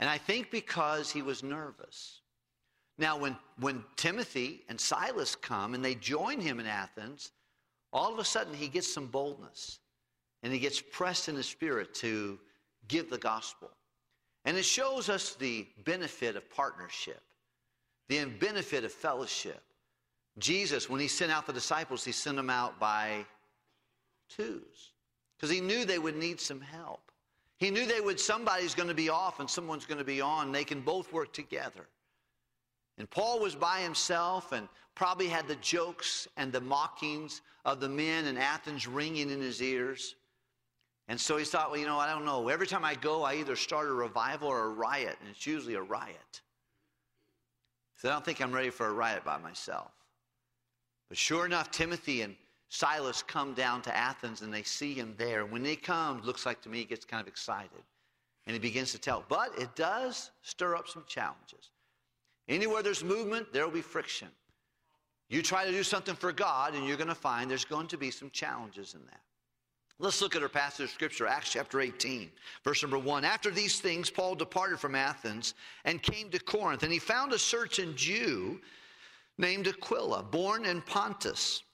And 0.00 0.08
I 0.08 0.18
think 0.18 0.50
because 0.50 1.10
he 1.10 1.22
was 1.22 1.42
nervous. 1.42 2.20
Now, 2.98 3.16
when, 3.18 3.36
when 3.60 3.84
Timothy 3.96 4.62
and 4.68 4.80
Silas 4.80 5.36
come 5.36 5.74
and 5.74 5.84
they 5.84 5.94
join 5.94 6.40
him 6.40 6.60
in 6.60 6.66
Athens, 6.66 7.30
all 7.92 8.12
of 8.12 8.18
a 8.18 8.24
sudden 8.24 8.54
he 8.54 8.68
gets 8.68 8.92
some 8.92 9.06
boldness 9.06 9.78
and 10.42 10.52
he 10.52 10.58
gets 10.58 10.80
pressed 10.80 11.28
in 11.28 11.34
the 11.34 11.42
spirit 11.42 11.94
to 11.94 12.38
give 12.88 13.10
the 13.10 13.18
gospel. 13.18 13.70
And 14.44 14.56
it 14.56 14.64
shows 14.64 15.08
us 15.08 15.34
the 15.34 15.66
benefit 15.84 16.36
of 16.36 16.48
partnership, 16.50 17.20
the 18.08 18.24
benefit 18.24 18.84
of 18.84 18.92
fellowship. 18.92 19.62
Jesus, 20.38 20.88
when 20.88 21.00
he 21.00 21.08
sent 21.08 21.32
out 21.32 21.46
the 21.46 21.52
disciples, 21.52 22.04
he 22.04 22.12
sent 22.12 22.36
them 22.36 22.50
out 22.50 22.78
by 22.78 23.24
twos 24.28 24.92
because 25.38 25.54
he 25.54 25.60
knew 25.60 25.84
they 25.84 26.00
would 26.00 26.16
need 26.16 26.40
some 26.40 26.60
help. 26.60 27.00
He 27.58 27.70
knew 27.70 27.86
they 27.86 28.00
would 28.00 28.18
somebody's 28.18 28.74
going 28.74 28.88
to 28.88 28.94
be 28.94 29.08
off 29.08 29.40
and 29.40 29.48
someone's 29.48 29.86
going 29.86 29.98
to 29.98 30.04
be 30.04 30.20
on. 30.20 30.52
They 30.52 30.64
can 30.64 30.80
both 30.80 31.12
work 31.12 31.32
together. 31.32 31.86
And 32.98 33.08
Paul 33.08 33.38
was 33.38 33.54
by 33.54 33.80
himself 33.80 34.52
and 34.52 34.68
probably 34.94 35.28
had 35.28 35.46
the 35.46 35.56
jokes 35.56 36.26
and 36.36 36.52
the 36.52 36.60
mockings 36.60 37.40
of 37.64 37.80
the 37.80 37.88
men 37.88 38.26
in 38.26 38.36
Athens 38.36 38.88
ringing 38.88 39.30
in 39.30 39.40
his 39.40 39.62
ears. 39.62 40.16
And 41.06 41.18
so 41.18 41.36
he 41.36 41.44
thought, 41.44 41.70
well, 41.70 41.80
you 41.80 41.86
know, 41.86 41.98
I 41.98 42.10
don't 42.10 42.24
know. 42.24 42.48
Every 42.48 42.66
time 42.66 42.84
I 42.84 42.94
go, 42.94 43.22
I 43.22 43.34
either 43.36 43.56
start 43.56 43.88
a 43.88 43.92
revival 43.92 44.48
or 44.48 44.64
a 44.64 44.68
riot, 44.68 45.16
and 45.20 45.30
it's 45.30 45.46
usually 45.46 45.74
a 45.74 45.82
riot. 45.82 46.42
So 47.96 48.08
I 48.08 48.12
don't 48.12 48.24
think 48.24 48.40
I'm 48.40 48.52
ready 48.52 48.70
for 48.70 48.86
a 48.86 48.92
riot 48.92 49.24
by 49.24 49.38
myself. 49.38 49.90
But 51.08 51.16
sure 51.16 51.46
enough, 51.46 51.70
Timothy 51.70 52.22
and 52.22 52.36
Silas 52.68 53.22
come 53.22 53.54
down 53.54 53.82
to 53.82 53.96
Athens 53.96 54.42
and 54.42 54.52
they 54.52 54.62
see 54.62 54.94
him 54.94 55.14
there. 55.16 55.46
When 55.46 55.62
they 55.62 55.76
come, 55.76 56.20
looks 56.22 56.44
like 56.44 56.60
to 56.62 56.68
me 56.68 56.78
he 56.78 56.84
gets 56.84 57.04
kind 57.04 57.20
of 57.20 57.28
excited. 57.28 57.82
And 58.46 58.54
he 58.54 58.58
begins 58.58 58.92
to 58.92 58.98
tell. 58.98 59.24
But 59.28 59.58
it 59.58 59.74
does 59.74 60.30
stir 60.42 60.76
up 60.76 60.88
some 60.88 61.04
challenges. 61.06 61.70
Anywhere 62.48 62.82
there's 62.82 63.04
movement, 63.04 63.52
there 63.52 63.64
will 63.64 63.72
be 63.72 63.82
friction. 63.82 64.28
You 65.28 65.42
try 65.42 65.66
to 65.66 65.70
do 65.70 65.82
something 65.82 66.14
for 66.14 66.32
God, 66.32 66.74
and 66.74 66.86
you're 66.86 66.96
going 66.96 67.08
to 67.08 67.14
find 67.14 67.50
there's 67.50 67.66
going 67.66 67.88
to 67.88 67.98
be 67.98 68.10
some 68.10 68.30
challenges 68.30 68.94
in 68.94 69.04
that. 69.06 69.20
Let's 69.98 70.22
look 70.22 70.36
at 70.36 70.42
our 70.42 70.48
passage 70.48 70.84
of 70.84 70.90
scripture, 70.90 71.26
Acts 71.26 71.52
chapter 71.52 71.80
18, 71.80 72.30
verse 72.64 72.82
number 72.82 72.98
1. 72.98 73.24
After 73.24 73.50
these 73.50 73.80
things, 73.80 74.08
Paul 74.08 74.36
departed 74.36 74.78
from 74.78 74.94
Athens 74.94 75.54
and 75.84 76.02
came 76.02 76.30
to 76.30 76.38
Corinth, 76.38 76.84
and 76.84 76.92
he 76.92 77.00
found 77.00 77.32
a 77.32 77.38
certain 77.38 77.96
Jew 77.96 78.60
named 79.38 79.66
Aquila, 79.66 80.22
born 80.22 80.64
in 80.64 80.80
Pontus, 80.82 81.64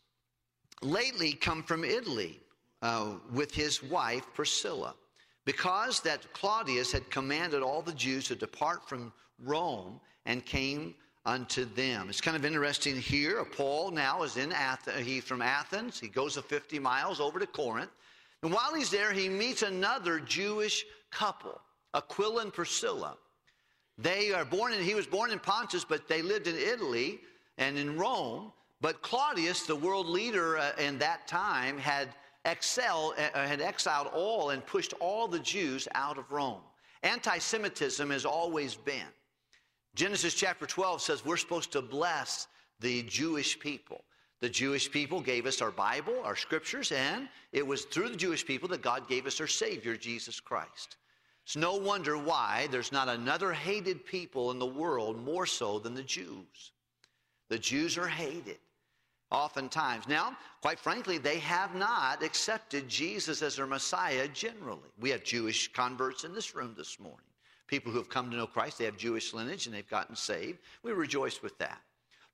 lately 0.83 1.33
come 1.33 1.63
from 1.63 1.85
Italy 1.85 2.41
uh, 2.83 3.15
with 3.33 3.55
his 3.55 3.83
wife 3.83 4.25
Priscilla, 4.35 4.95
because 5.45 6.01
that 6.01 6.33
Claudius 6.33 6.93
had 6.93 7.09
commanded 7.11 7.63
all 7.63 7.83
the 7.83 7.93
Jews 7.93 8.29
to 8.29 8.35
depart 8.35 8.89
from 8.89 9.13
Rome 9.43 10.01
and 10.27 10.45
came 10.45 10.95
unto 11.27 11.65
them. 11.65 12.09
It's 12.09 12.21
kind 12.21 12.37
of 12.37 12.45
interesting 12.45 13.01
here. 13.01 13.45
Paul 13.45 13.91
now 13.91 14.23
is 14.23 14.37
in 14.37 14.53
Athens. 14.53 15.07
He's 15.07 15.25
from 15.25 15.43
Athens. 15.43 15.99
He 15.99 16.09
goes 16.09 16.35
the 16.35 16.43
50 16.43 16.79
miles 16.79 17.21
over 17.21 17.39
to 17.39 17.47
Corinth. 17.47 17.91
And 18.43 18.53
while 18.53 18.75
he's 18.75 18.91
there, 18.91 19.13
he 19.13 19.29
meets 19.29 19.63
another 19.63 20.21
Jewish 20.21 20.85
couple, 21.11 21.61
Aquila 21.95 22.43
and 22.43 22.53
Priscilla. 22.53 23.17
They 23.97 24.33
are 24.33 24.45
born 24.45 24.73
in, 24.73 24.83
he 24.83 24.95
was 24.95 25.07
born 25.07 25.31
in 25.31 25.39
Pontus, 25.39 25.85
but 25.85 26.09
they 26.09 26.21
lived 26.21 26.47
in 26.47 26.57
Italy 26.57 27.21
and 27.57 27.79
in 27.79 27.97
Rome. 27.97 28.53
But 28.81 29.03
Claudius, 29.03 29.67
the 29.67 29.77
world 29.77 30.07
leader 30.07 30.59
uh, 30.59 30.73
in 30.79 30.99
that 30.99 31.27
time, 31.27 31.79
had, 31.79 32.09
excel, 32.45 33.15
uh, 33.17 33.47
had 33.47 33.61
exiled 33.61 34.09
all 34.13 34.51
and 34.51 34.65
pushed 34.67 34.93
all 35.01 35.29
the 35.29 35.39
Jews 35.39 35.89
out 35.95 36.19
of 36.19 36.31
Rome. 36.31 36.61
Anti 37.03 37.39
Semitism 37.39 38.11
has 38.11 38.25
always 38.25 38.75
been. 38.75 39.13
Genesis 39.95 40.35
chapter 40.35 40.67
12 40.67 41.01
says 41.03 41.25
we're 41.25 41.37
supposed 41.37 41.71
to 41.73 41.83
bless 41.83 42.49
the 42.81 43.03
Jewish 43.05 43.59
people. 43.59 44.05
The 44.41 44.49
Jewish 44.49 44.91
people 44.91 45.21
gave 45.21 45.47
us 45.47 45.63
our 45.63 45.71
Bible, 45.71 46.21
our 46.25 46.37
scriptures, 46.37 46.93
and 46.93 47.29
it 47.53 47.67
was 47.67 47.85
through 47.85 48.11
the 48.11 48.17
Jewish 48.17 48.45
people 48.45 48.69
that 48.69 48.83
God 48.83 49.09
gave 49.09 49.27
us 49.27 49.41
our 49.41 49.47
Savior, 49.47 49.97
Jesus 49.97 50.41
Christ. 50.41 50.97
It's 51.45 51.57
no 51.57 51.77
wonder 51.77 52.19
why 52.19 52.69
there's 52.71 52.93
not 52.93 53.09
another 53.09 53.53
hated 53.53 54.05
people 54.05 54.51
in 54.51 54.59
the 54.59 54.67
world 54.67 55.23
more 55.23 55.47
so 55.47 55.79
than 55.79 55.95
the 55.95 56.03
Jews. 56.03 56.73
The 57.55 57.61
Jews 57.61 57.97
are 57.99 58.09
hated 58.09 58.59
oftentimes. 59.31 60.09
Now, 60.09 60.37
quite 60.61 60.81
frankly, 60.81 61.19
they 61.19 61.39
have 61.39 61.73
not 61.77 62.21
accepted 62.21 62.89
Jesus 62.89 63.43
as 63.43 63.55
their 63.55 63.65
Messiah 63.69 64.27
generally. 64.27 64.91
We 64.99 65.11
have 65.11 65.23
Jewish 65.23 65.73
converts 65.73 66.25
in 66.25 66.35
this 66.35 66.57
room 66.57 66.75
this 66.77 66.99
morning. 66.99 67.29
People 67.69 67.93
who 67.93 67.99
have 67.99 68.09
come 68.09 68.29
to 68.33 68.37
know 68.37 68.49
Christ, 68.49 68.79
they 68.79 68.87
have 68.87 68.97
Jewish 68.97 69.33
lineage 69.33 69.67
and 69.67 69.75
they've 69.77 69.89
gotten 69.89 70.17
saved. 70.17 70.59
We 70.83 70.91
rejoice 70.91 71.43
with 71.43 71.57
that. 71.59 71.81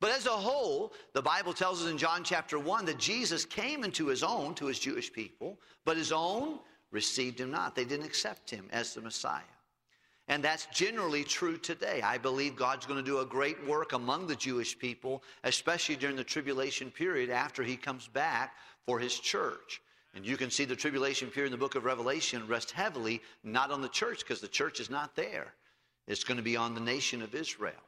But 0.00 0.12
as 0.12 0.24
a 0.24 0.30
whole, 0.30 0.94
the 1.12 1.20
Bible 1.20 1.52
tells 1.52 1.82
us 1.82 1.90
in 1.90 1.98
John 1.98 2.24
chapter 2.24 2.58
1 2.58 2.86
that 2.86 2.98
Jesus 2.98 3.44
came 3.44 3.84
into 3.84 4.06
his 4.06 4.22
own, 4.22 4.54
to 4.54 4.68
his 4.68 4.78
Jewish 4.78 5.12
people, 5.12 5.60
but 5.84 5.98
his 5.98 6.12
own 6.12 6.60
received 6.92 7.38
him 7.38 7.50
not. 7.50 7.74
They 7.74 7.84
didn't 7.84 8.06
accept 8.06 8.48
him 8.48 8.70
as 8.72 8.94
the 8.94 9.02
Messiah. 9.02 9.42
And 10.30 10.44
that's 10.44 10.66
generally 10.66 11.24
true 11.24 11.58
today. 11.58 12.00
I 12.02 12.16
believe 12.16 12.54
God's 12.54 12.86
going 12.86 13.04
to 13.04 13.10
do 13.10 13.18
a 13.18 13.26
great 13.26 13.66
work 13.66 13.94
among 13.94 14.28
the 14.28 14.36
Jewish 14.36 14.78
people, 14.78 15.24
especially 15.42 15.96
during 15.96 16.14
the 16.14 16.22
tribulation 16.22 16.88
period 16.92 17.30
after 17.30 17.64
he 17.64 17.76
comes 17.76 18.06
back 18.06 18.54
for 18.86 19.00
his 19.00 19.18
church. 19.18 19.82
And 20.14 20.24
you 20.24 20.36
can 20.36 20.48
see 20.48 20.64
the 20.64 20.76
tribulation 20.76 21.30
period 21.30 21.48
in 21.48 21.58
the 21.58 21.58
book 21.58 21.74
of 21.74 21.84
Revelation 21.84 22.46
rest 22.46 22.70
heavily 22.70 23.20
not 23.42 23.72
on 23.72 23.82
the 23.82 23.88
church 23.88 24.20
because 24.20 24.40
the 24.40 24.46
church 24.46 24.78
is 24.78 24.88
not 24.88 25.16
there. 25.16 25.52
It's 26.06 26.22
going 26.22 26.36
to 26.36 26.44
be 26.44 26.56
on 26.56 26.76
the 26.76 26.80
nation 26.80 27.22
of 27.22 27.34
Israel 27.34 27.82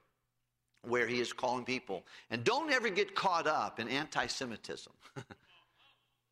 where 0.88 1.06
he 1.06 1.20
is 1.20 1.32
calling 1.32 1.64
people. 1.64 2.02
And 2.28 2.42
don't 2.42 2.72
ever 2.72 2.90
get 2.90 3.14
caught 3.14 3.46
up 3.46 3.78
in 3.78 3.86
anti 3.86 4.26
Semitism. 4.26 4.92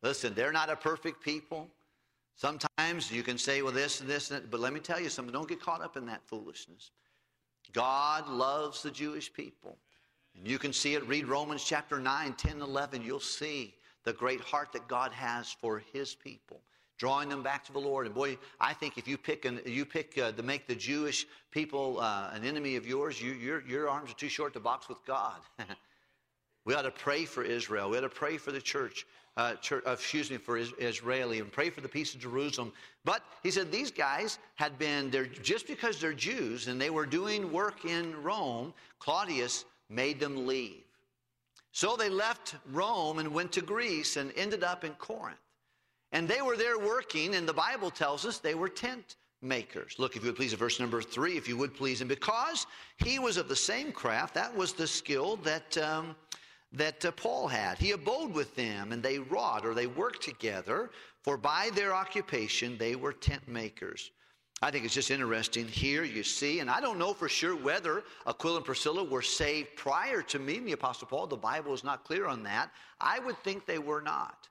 Listen, 0.03 0.33
they're 0.33 0.51
not 0.51 0.69
a 0.69 0.75
perfect 0.75 1.23
people. 1.23 1.69
Sometimes 2.35 3.11
you 3.11 3.23
can 3.23 3.37
say, 3.37 3.61
well, 3.61 3.71
this 3.71 4.01
and 4.01 4.09
this, 4.09 4.31
and 4.31 4.41
that, 4.41 4.51
but 4.51 4.59
let 4.59 4.73
me 4.73 4.79
tell 4.79 4.99
you 4.99 5.09
something. 5.09 5.33
Don't 5.33 5.47
get 5.47 5.61
caught 5.61 5.81
up 5.81 5.97
in 5.97 6.05
that 6.07 6.21
foolishness. 6.25 6.91
God 7.73 8.27
loves 8.27 8.81
the 8.81 8.91
Jewish 8.91 9.31
people. 9.31 9.77
And 10.35 10.47
you 10.47 10.57
can 10.57 10.73
see 10.73 10.95
it. 10.95 11.07
Read 11.07 11.27
Romans 11.27 11.63
chapter 11.63 11.99
9, 11.99 12.33
10, 12.33 12.61
11. 12.61 13.01
You'll 13.01 13.19
see 13.19 13.75
the 14.03 14.13
great 14.13 14.41
heart 14.41 14.71
that 14.73 14.87
God 14.87 15.11
has 15.11 15.51
for 15.51 15.83
his 15.93 16.15
people 16.15 16.61
drawing 17.01 17.29
them 17.29 17.41
back 17.41 17.63
to 17.65 17.73
the 17.73 17.79
Lord. 17.79 18.05
And 18.05 18.13
boy, 18.13 18.37
I 18.59 18.75
think 18.75 18.95
if 18.95 19.07
you 19.07 19.17
pick 19.17 19.45
an, 19.45 19.59
you 19.65 19.85
pick 19.85 20.19
uh, 20.19 20.33
to 20.33 20.43
make 20.43 20.67
the 20.67 20.75
Jewish 20.75 21.25
people 21.49 21.99
uh, 21.99 22.29
an 22.31 22.45
enemy 22.45 22.75
of 22.75 22.85
yours, 22.85 23.19
you, 23.19 23.31
your, 23.31 23.65
your 23.67 23.89
arms 23.89 24.11
are 24.11 24.13
too 24.13 24.29
short 24.29 24.53
to 24.53 24.59
box 24.59 24.87
with 24.87 25.03
God. 25.03 25.39
we 26.65 26.75
ought 26.75 26.83
to 26.83 26.91
pray 26.91 27.25
for 27.25 27.41
Israel. 27.41 27.89
We 27.89 27.97
ought 27.97 28.01
to 28.01 28.09
pray 28.09 28.37
for 28.37 28.51
the 28.51 28.61
church. 28.61 29.07
Uh, 29.37 29.55
church 29.55 29.83
uh, 29.87 29.91
excuse 29.91 30.29
me, 30.29 30.37
for 30.37 30.57
Israeli 30.57 31.39
and 31.39 31.49
pray 31.51 31.69
for 31.69 31.79
the 31.79 31.87
peace 31.87 32.13
of 32.13 32.19
Jerusalem. 32.19 32.73
But 33.05 33.23
he 33.43 33.51
said 33.51 33.71
these 33.71 33.89
guys 33.89 34.39
had 34.55 34.77
been 34.77 35.09
there 35.09 35.25
just 35.25 35.67
because 35.67 36.01
they're 36.01 36.13
Jews 36.13 36.67
and 36.67 36.79
they 36.79 36.89
were 36.89 37.05
doing 37.05 37.51
work 37.51 37.85
in 37.85 38.21
Rome. 38.21 38.73
Claudius 38.99 39.63
made 39.89 40.19
them 40.19 40.45
leave. 40.45 40.83
So 41.71 41.95
they 41.95 42.09
left 42.09 42.55
Rome 42.71 43.19
and 43.19 43.33
went 43.33 43.53
to 43.53 43.61
Greece 43.61 44.17
and 44.17 44.33
ended 44.35 44.63
up 44.63 44.83
in 44.83 44.91
Corinth. 44.93 45.37
And 46.11 46.27
they 46.27 46.41
were 46.41 46.57
there 46.57 46.77
working, 46.77 47.35
and 47.35 47.47
the 47.47 47.53
Bible 47.53 47.89
tells 47.89 48.25
us 48.25 48.39
they 48.39 48.55
were 48.55 48.67
tent 48.67 49.15
makers. 49.41 49.95
Look, 49.97 50.15
if 50.15 50.23
you 50.23 50.29
would 50.29 50.35
please, 50.35 50.51
at 50.51 50.59
verse 50.59 50.79
number 50.79 51.01
three, 51.01 51.37
if 51.37 51.47
you 51.47 51.55
would 51.55 51.73
please. 51.73 52.01
And 52.01 52.09
because 52.09 52.67
he 52.97 53.17
was 53.17 53.37
of 53.37 53.47
the 53.47 53.55
same 53.55 53.93
craft, 53.93 54.33
that 54.35 54.55
was 54.55 54.73
the 54.73 54.87
skill 54.87 55.37
that, 55.37 55.77
um, 55.77 56.15
that 56.73 57.03
uh, 57.03 57.11
Paul 57.11 57.47
had. 57.47 57.77
He 57.77 57.91
abode 57.91 58.33
with 58.33 58.55
them, 58.55 58.91
and 58.91 59.03
they 59.03 59.19
wrought, 59.19 59.65
or 59.65 59.73
they 59.73 59.87
worked 59.87 60.23
together, 60.23 60.91
for 61.23 61.37
by 61.37 61.69
their 61.73 61.93
occupation 61.93 62.77
they 62.77 62.95
were 62.95 63.13
tent 63.13 63.47
makers. 63.47 64.11
I 64.63 64.69
think 64.69 64.85
it's 64.85 64.93
just 64.93 65.09
interesting 65.09 65.67
here 65.67 66.03
you 66.03 66.23
see, 66.23 66.59
and 66.59 66.69
I 66.69 66.79
don't 66.79 66.99
know 66.99 67.13
for 67.13 67.27
sure 67.27 67.55
whether 67.55 68.03
Aquila 68.27 68.57
and 68.57 68.65
Priscilla 68.65 69.03
were 69.03 69.23
saved 69.23 69.75
prior 69.75 70.21
to 70.23 70.37
meeting 70.39 70.65
the 70.65 70.73
Apostle 70.73 71.07
Paul. 71.07 71.25
The 71.25 71.35
Bible 71.35 71.73
is 71.73 71.83
not 71.83 72.03
clear 72.03 72.27
on 72.27 72.43
that. 72.43 72.69
I 72.99 73.19
would 73.19 73.37
think 73.39 73.65
they 73.65 73.79
were 73.79 74.01
not. 74.01 74.47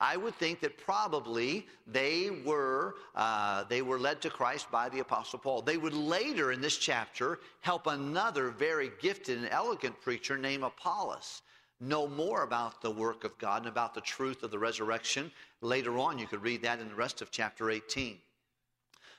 I 0.00 0.16
would 0.16 0.34
think 0.36 0.60
that 0.60 0.78
probably 0.78 1.66
they 1.86 2.30
were, 2.46 2.94
uh, 3.14 3.64
they 3.64 3.82
were 3.82 3.98
led 3.98 4.22
to 4.22 4.30
Christ 4.30 4.70
by 4.70 4.88
the 4.88 5.00
Apostle 5.00 5.38
Paul. 5.38 5.60
They 5.60 5.76
would 5.76 5.92
later 5.92 6.52
in 6.52 6.62
this 6.62 6.78
chapter 6.78 7.40
help 7.60 7.86
another 7.86 8.48
very 8.48 8.92
gifted 9.02 9.36
and 9.36 9.48
elegant 9.50 10.00
preacher 10.00 10.38
named 10.38 10.64
Apollos 10.64 11.42
know 11.80 12.06
more 12.06 12.42
about 12.42 12.82
the 12.82 12.90
work 12.90 13.24
of 13.24 13.36
God 13.38 13.62
and 13.62 13.68
about 13.68 13.94
the 13.94 14.00
truth 14.00 14.42
of 14.42 14.50
the 14.50 14.58
resurrection. 14.58 15.30
Later 15.62 15.98
on, 15.98 16.18
you 16.18 16.26
could 16.26 16.42
read 16.42 16.62
that 16.62 16.80
in 16.80 16.88
the 16.88 16.94
rest 16.94 17.22
of 17.22 17.30
chapter 17.30 17.70
18. 17.70 18.18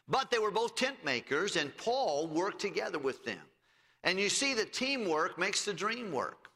But 0.07 0.29
they 0.29 0.39
were 0.39 0.51
both 0.51 0.75
tent 0.75 1.03
makers, 1.03 1.55
and 1.55 1.75
Paul 1.77 2.27
worked 2.27 2.59
together 2.59 2.99
with 2.99 3.23
them. 3.23 3.39
And 4.03 4.19
you 4.19 4.29
see 4.29 4.53
that 4.55 4.73
teamwork 4.73 5.37
makes 5.37 5.63
the 5.63 5.73
dream 5.73 6.11
work. 6.11 6.49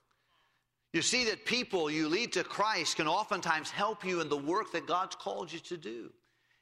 You 0.93 1.01
see 1.01 1.25
that 1.25 1.45
people 1.45 1.91
you 1.91 2.07
lead 2.07 2.33
to 2.33 2.43
Christ 2.43 2.95
can 2.95 3.07
oftentimes 3.07 3.69
help 3.69 4.05
you 4.05 4.21
in 4.21 4.29
the 4.29 4.37
work 4.37 4.71
that 4.71 4.87
God's 4.87 5.15
called 5.15 5.51
you 5.51 5.59
to 5.59 5.77
do. 5.77 6.11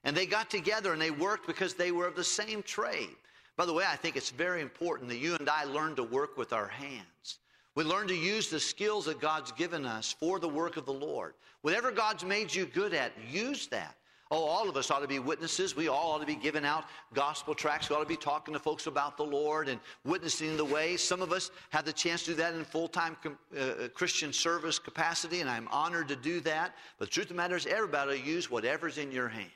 And 0.04 0.18
they 0.18 0.26
got 0.26 0.50
together 0.50 0.92
and 0.92 1.02
they 1.02 1.12
worked 1.12 1.48
because 1.48 1.76
they 1.76 1.92
were 1.92 2.08
of 2.08 2.16
the 2.16 2.24
same 2.24 2.64
trade. 2.64 3.16
By 3.56 3.66
the 3.66 3.74
way, 3.74 3.86
I 3.88 3.96
think 3.96 4.16
it's 4.16 4.32
very 4.32 4.62
important 4.62 5.10
that 5.10 5.20
you 5.20 5.36
and 5.36 5.50
I 5.50 5.66
learn 5.66 5.96
to 5.96 6.04
work 6.04 6.38
with 6.38 6.52
our 6.52 6.68
hands. 6.68 7.38
We 7.76 7.84
learn 7.84 8.08
to 8.08 8.16
use 8.16 8.50
the 8.50 8.60
skills 8.60 9.06
that 9.06 9.20
God's 9.20 9.52
given 9.52 9.86
us 9.86 10.16
for 10.20 10.40
the 10.40 10.48
work 10.48 10.78
of 10.78 10.86
the 10.86 10.94
Lord. 10.94 11.34
Whatever 11.62 11.92
God's 11.92 12.24
made 12.24 12.54
you 12.54 12.66
good 12.66 12.94
at, 12.94 13.14
use 13.32 13.68
that. 13.68 13.96
Oh, 14.32 14.46
all 14.46 14.68
of 14.68 14.78
us 14.78 14.90
ought 14.90 15.02
to 15.02 15.08
be 15.08 15.20
witnesses. 15.20 15.76
We 15.76 15.90
all 15.90 16.12
ought 16.12 16.22
to 16.22 16.26
be 16.26 16.36
giving 16.36 16.66
out 16.66 16.86
gospel 17.14 17.54
tracts. 17.54 17.90
We 17.90 17.96
ought 17.96 18.02
to 18.02 18.08
be 18.08 18.18
talking 18.18 18.54
to 18.54 18.60
folks 18.60 18.88
about 18.88 19.16
the 19.16 19.24
Lord 19.24 19.70
and 19.70 19.80
witnessing 20.06 20.58
the 20.58 20.66
way. 20.66 20.98
Some 20.98 21.22
of 21.22 21.32
us 21.32 21.52
have 21.70 21.86
the 21.86 21.94
chance 21.94 22.24
to 22.24 22.32
do 22.32 22.38
that 22.38 22.56
in 22.56 22.64
full 22.64 22.88
time 22.88 23.16
uh, 23.26 23.60
uh, 23.60 23.88
Christian 23.90 24.34
service 24.34 24.80
capacity, 24.80 25.42
and 25.42 25.50
I'm 25.50 25.68
honored 25.70 26.08
to 26.08 26.16
do 26.16 26.40
that. 26.42 26.74
But 26.98 27.10
the 27.10 27.12
truth 27.12 27.26
of 27.26 27.30
the 27.30 27.36
matter 27.36 27.56
is, 27.56 27.68
everybody 27.68 28.20
use 28.20 28.50
whatever's 28.50 28.98
in 28.98 29.12
your 29.12 29.30
hand. 29.30 29.52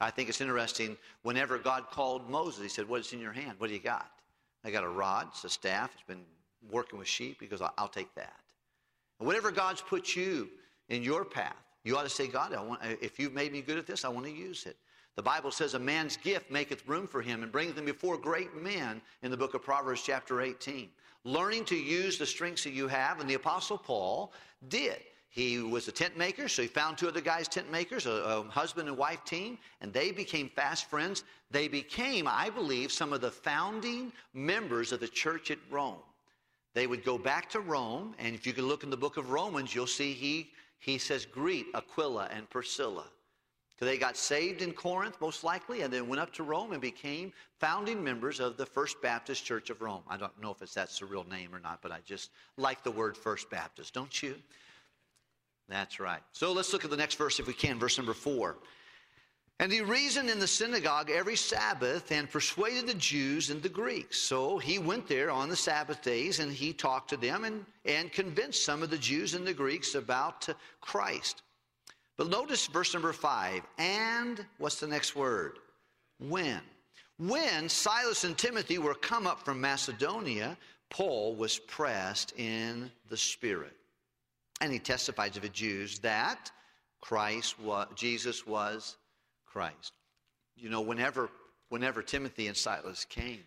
I 0.00 0.10
think 0.10 0.28
it's 0.28 0.40
interesting. 0.40 0.96
Whenever 1.22 1.56
God 1.56 1.86
called 1.90 2.28
Moses, 2.28 2.62
he 2.62 2.68
said, 2.68 2.88
What's 2.88 3.12
in 3.12 3.20
your 3.20 3.32
hand? 3.32 3.52
What 3.58 3.68
do 3.68 3.74
you 3.74 3.80
got? 3.80 4.10
I 4.64 4.70
got 4.72 4.82
a 4.82 4.88
rod, 4.88 5.28
it's 5.30 5.44
a 5.44 5.48
staff, 5.48 5.92
it's 5.94 6.02
been 6.08 6.24
working 6.70 6.98
with 6.98 7.08
sheep. 7.08 7.38
He 7.40 7.46
goes, 7.46 7.62
I'll 7.76 7.88
take 7.88 8.14
that. 8.14 8.40
And 9.18 9.26
whatever 9.26 9.50
God's 9.50 9.80
put 9.80 10.14
you 10.14 10.48
in 10.88 11.02
your 11.02 11.24
path, 11.24 11.56
you 11.84 11.96
ought 11.96 12.02
to 12.02 12.08
say, 12.08 12.26
God, 12.26 12.52
I 12.52 12.62
want, 12.62 12.80
if 13.00 13.18
you've 13.18 13.32
made 13.32 13.52
me 13.52 13.62
good 13.62 13.78
at 13.78 13.86
this, 13.86 14.04
I 14.04 14.08
want 14.08 14.26
to 14.26 14.32
use 14.32 14.66
it. 14.66 14.76
The 15.14 15.22
Bible 15.22 15.50
says 15.50 15.74
a 15.74 15.78
man's 15.78 16.16
gift 16.18 16.50
maketh 16.50 16.86
room 16.86 17.08
for 17.08 17.22
him 17.22 17.42
and 17.42 17.50
brings 17.50 17.78
him 17.78 17.86
before 17.86 18.18
great 18.18 18.54
men 18.54 19.00
in 19.22 19.30
the 19.30 19.36
book 19.36 19.54
of 19.54 19.62
Proverbs, 19.62 20.02
chapter 20.02 20.42
18. 20.42 20.90
Learning 21.24 21.64
to 21.64 21.76
use 21.76 22.18
the 22.18 22.26
strengths 22.26 22.64
that 22.64 22.72
you 22.72 22.86
have, 22.86 23.18
and 23.18 23.28
the 23.28 23.34
Apostle 23.34 23.78
Paul 23.78 24.32
did. 24.68 24.98
He 25.36 25.58
was 25.58 25.86
a 25.86 25.92
tent 25.92 26.16
maker, 26.16 26.48
so 26.48 26.62
he 26.62 26.68
found 26.68 26.96
two 26.96 27.08
other 27.08 27.20
guys, 27.20 27.46
tent 27.46 27.70
makers, 27.70 28.06
a, 28.06 28.10
a, 28.10 28.42
husband 28.44 28.88
and 28.88 28.96
wife 28.96 29.22
team, 29.24 29.58
and 29.80 29.92
they 29.92 30.10
became 30.10 30.48
fast 30.48 30.88
friends. 30.88 31.24
They 31.50 31.68
became, 31.68 32.26
I 32.26 32.48
believe, 32.50 32.90
some 32.90 33.12
of 33.12 33.20
the 33.20 33.30
founding 33.30 34.12
members 34.34 34.92
of 34.92 35.00
the 35.00 35.08
church 35.08 35.50
at 35.50 35.58
Rome. 35.70 35.98
They 36.76 36.86
would 36.86 37.04
go 37.04 37.16
back 37.16 37.48
to 37.52 37.60
Rome, 37.60 38.14
and 38.18 38.34
if 38.34 38.46
you 38.46 38.52
can 38.52 38.68
look 38.68 38.84
in 38.84 38.90
the 38.90 38.98
book 38.98 39.16
of 39.16 39.30
Romans, 39.30 39.74
you'll 39.74 39.86
see 39.86 40.12
he 40.12 40.52
he 40.78 40.98
says, 40.98 41.24
Greet 41.24 41.68
Aquila 41.74 42.28
and 42.30 42.50
Priscilla. 42.50 43.04
Because 43.70 43.90
they 43.90 43.96
got 43.96 44.14
saved 44.14 44.60
in 44.60 44.72
Corinth, 44.72 45.18
most 45.18 45.42
likely, 45.42 45.80
and 45.80 45.90
then 45.90 46.06
went 46.06 46.20
up 46.20 46.34
to 46.34 46.42
Rome 46.42 46.72
and 46.72 46.82
became 46.82 47.32
founding 47.60 48.04
members 48.04 48.40
of 48.40 48.58
the 48.58 48.66
First 48.66 49.00
Baptist 49.00 49.42
Church 49.42 49.70
of 49.70 49.80
Rome. 49.80 50.02
I 50.06 50.18
don't 50.18 50.38
know 50.38 50.50
if 50.50 50.60
it's 50.60 50.74
that's 50.74 50.98
the 50.98 51.06
real 51.06 51.24
name 51.24 51.54
or 51.54 51.60
not, 51.60 51.80
but 51.80 51.92
I 51.92 52.00
just 52.04 52.28
like 52.58 52.84
the 52.84 52.90
word 52.90 53.16
First 53.16 53.48
Baptist, 53.48 53.94
don't 53.94 54.22
you? 54.22 54.34
That's 55.70 55.98
right. 55.98 56.20
So 56.32 56.52
let's 56.52 56.74
look 56.74 56.84
at 56.84 56.90
the 56.90 56.96
next 56.98 57.14
verse 57.14 57.40
if 57.40 57.46
we 57.46 57.54
can, 57.54 57.78
verse 57.78 57.96
number 57.96 58.12
four. 58.12 58.58
And 59.58 59.72
he 59.72 59.80
reasoned 59.80 60.28
in 60.28 60.38
the 60.38 60.46
synagogue 60.46 61.10
every 61.10 61.36
Sabbath 61.36 62.12
and 62.12 62.30
persuaded 62.30 62.86
the 62.86 62.94
Jews 62.94 63.48
and 63.48 63.62
the 63.62 63.70
Greeks. 63.70 64.18
So 64.18 64.58
he 64.58 64.78
went 64.78 65.08
there 65.08 65.30
on 65.30 65.48
the 65.48 65.56
Sabbath 65.56 66.02
days 66.02 66.40
and 66.40 66.52
he 66.52 66.74
talked 66.74 67.08
to 67.10 67.16
them 67.16 67.44
and, 67.44 67.64
and 67.86 68.12
convinced 68.12 68.66
some 68.66 68.82
of 68.82 68.90
the 68.90 68.98
Jews 68.98 69.32
and 69.32 69.46
the 69.46 69.54
Greeks 69.54 69.94
about 69.94 70.46
Christ. 70.82 71.42
But 72.18 72.28
notice 72.28 72.66
verse 72.66 72.92
number 72.92 73.14
five. 73.14 73.62
And 73.78 74.44
what's 74.58 74.78
the 74.78 74.86
next 74.86 75.16
word? 75.16 75.58
When. 76.18 76.60
When 77.18 77.70
Silas 77.70 78.24
and 78.24 78.36
Timothy 78.36 78.76
were 78.76 78.94
come 78.94 79.26
up 79.26 79.42
from 79.42 79.58
Macedonia, 79.58 80.58
Paul 80.90 81.34
was 81.34 81.58
pressed 81.58 82.38
in 82.38 82.90
the 83.08 83.16
Spirit. 83.16 83.72
And 84.60 84.70
he 84.70 84.78
testified 84.78 85.32
to 85.32 85.40
the 85.40 85.48
Jews 85.48 85.98
that 86.00 86.50
Christ 87.00 87.58
was, 87.58 87.88
Jesus 87.94 88.46
was 88.46 88.96
Christ. 89.56 89.94
You 90.54 90.68
know, 90.68 90.82
whenever, 90.82 91.30
whenever 91.70 92.02
Timothy 92.02 92.46
and 92.46 92.54
Silas 92.54 93.06
came, 93.06 93.40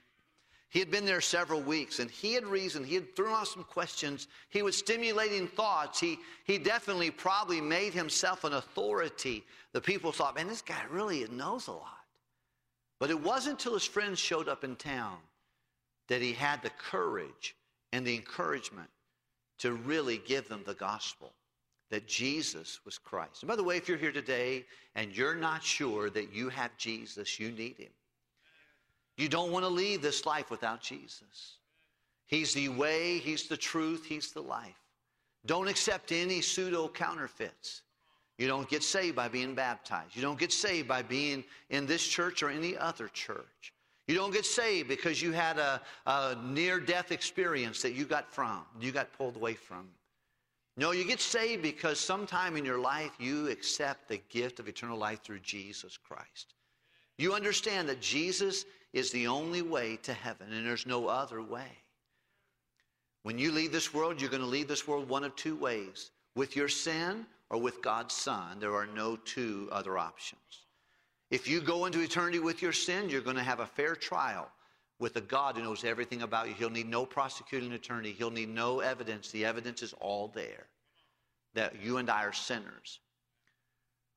he 0.70 0.80
had 0.80 0.90
been 0.90 1.06
there 1.06 1.22
several 1.22 1.62
weeks 1.62 2.00
and 2.00 2.10
he 2.10 2.34
had 2.34 2.48
reasoned, 2.48 2.88
he 2.88 2.96
had 2.96 3.16
thrown 3.16 3.36
out 3.36 3.48
some 3.48 3.64
questions, 3.64 4.28
he 4.50 4.64
was 4.64 4.76
stimulating 4.76 5.48
thoughts. 5.48 6.00
He, 6.00 6.18
he 6.46 6.58
definitely 6.58 7.12
probably 7.12 7.62
made 7.62 7.94
himself 7.94 8.44
an 8.44 8.54
authority. 8.54 9.44
The 9.72 9.82
people 9.82 10.12
thought, 10.12 10.34
man, 10.34 10.48
this 10.48 10.64
guy 10.64 10.82
really 10.90 11.28
knows 11.28 11.68
a 11.68 11.74
lot. 11.74 11.86
But 13.00 13.12
it 13.12 13.22
wasn't 13.22 13.60
until 13.60 13.76
his 13.76 13.86
friends 13.86 14.18
showed 14.18 14.50
up 14.50 14.64
in 14.64 14.78
town 14.78 15.18
that 16.08 16.24
he 16.24 16.34
had 16.34 16.64
the 16.64 16.72
courage 16.72 17.56
and 17.94 18.04
the 18.04 18.16
encouragement 18.16 18.90
to 19.60 19.74
really 19.74 20.20
give 20.26 20.50
them 20.50 20.64
the 20.66 20.74
gospel 20.74 21.34
that 21.90 22.08
Jesus 22.08 22.80
was 22.86 22.98
Christ. 22.98 23.42
And 23.42 23.48
by 23.48 23.56
the 23.56 23.64
way, 23.64 23.78
if 23.78 23.88
you're 23.88 23.98
here 23.98 24.12
today 24.12 24.66
and 24.96 25.16
you're 25.16 25.36
not 25.36 25.64
sure 25.64 26.10
that 26.10 26.34
you 26.34 26.50
have 26.50 26.76
Jesus, 26.78 27.40
you 27.40 27.52
need 27.52 27.78
him. 27.78 27.92
You 29.18 29.28
don't 29.28 29.52
want 29.52 29.66
to 29.66 29.70
leave 29.70 30.02
this 30.02 30.26
life 30.26 30.50
without 30.50 30.82
Jesus. 30.82 31.58
He's 32.28 32.54
the 32.54 32.70
way, 32.70 33.18
He's 33.18 33.48
the 33.48 33.58
truth, 33.58 34.06
He's 34.06 34.32
the 34.32 34.42
life. 34.42 34.80
Don't 35.46 35.68
accept 35.68 36.12
any 36.12 36.42
pseudo 36.42 36.88
counterfeits. 36.88 37.82
You 38.38 38.48
don't 38.48 38.70
get 38.70 38.84
saved 38.84 39.16
by 39.16 39.28
being 39.28 39.56
baptized. 39.56 40.16
You 40.16 40.22
don't 40.22 40.40
get 40.40 40.54
saved 40.54 40.88
by 40.88 41.02
being 41.02 41.44
in 41.70 41.86
this 41.86 42.08
church 42.08 42.42
or 42.42 42.50
any 42.50 42.78
other 42.78 43.10
church. 43.10 43.74
You 44.08 44.16
don't 44.16 44.32
get 44.32 44.46
saved 44.46 44.88
because 44.88 45.22
you 45.22 45.34
had 45.34 45.58
a, 45.58 45.82
a 46.06 46.38
near 46.42 46.80
death 46.80 47.12
experience 47.12 47.82
that 47.82 47.94
you 47.94 48.06
got 48.06 48.32
from, 48.32 48.62
you 48.80 48.92
got 48.92 49.12
pulled 49.14 49.36
away 49.36 49.56
from. 49.56 49.90
No, 50.80 50.92
you 50.92 51.04
get 51.04 51.20
saved 51.20 51.62
because 51.62 52.00
sometime 52.00 52.56
in 52.56 52.64
your 52.64 52.80
life 52.80 53.12
you 53.20 53.50
accept 53.50 54.08
the 54.08 54.22
gift 54.30 54.62
of 54.62 54.70
eternal 54.70 54.98
life 54.98 55.22
through 55.22 55.42
Jesus 55.42 55.98
Christ. 55.98 56.54
You 57.18 57.34
understand 57.34 57.90
that 57.90 58.00
Jesus 58.00 58.64
is 58.94 59.12
the 59.12 59.28
only 59.28 59.62
way 59.62 59.98
to 60.04 60.14
heaven, 60.14 60.54
and 60.54 60.66
there's 60.66 60.86
no 60.86 61.08
other 61.08 61.42
way. 61.42 61.68
When 63.24 63.38
you 63.38 63.52
leave 63.52 63.74
this 63.74 63.94
world, 63.94 64.22
you're 64.22 64.30
going 64.30 64.42
to 64.42 64.48
leave 64.48 64.70
this 64.70 64.88
world 64.88 65.10
one 65.10 65.26
of 65.26 65.36
two 65.36 65.58
ways 65.58 66.12
with 66.36 66.56
your 66.56 66.70
sin 66.70 67.26
or 67.50 67.60
with 67.60 67.82
God's 67.82 68.14
Son. 68.14 68.62
There 68.62 68.74
are 68.74 68.88
no 68.88 69.18
two 69.18 69.68
other 69.74 69.98
options. 69.98 70.40
If 71.30 71.46
you 71.46 71.60
go 71.60 71.88
into 71.88 72.00
eternity 72.00 72.40
with 72.40 72.62
your 72.62 72.72
sin, 72.72 73.10
you're 73.10 73.20
going 73.20 73.36
to 73.36 73.44
have 73.44 73.60
a 73.60 73.66
fair 73.66 73.98
trial 73.98 74.50
with 75.00 75.16
a 75.16 75.22
God 75.22 75.56
who 75.56 75.64
knows 75.64 75.84
everything 75.84 76.22
about 76.22 76.48
you. 76.48 76.54
He'll 76.54 76.70
need 76.70 76.90
no 76.90 77.06
prosecuting 77.06 77.72
attorney, 77.74 78.12
He'll 78.12 78.32
need 78.32 78.50
no 78.50 78.82
evidence. 78.82 79.32
The 79.32 79.46
evidence 79.46 79.82
is 79.82 79.94
all 80.00 80.28
there 80.28 80.68
that 81.56 81.82
you 81.82 81.98
and 81.98 82.10
I 82.10 82.26
are 82.26 82.34
sinners. 82.34 83.00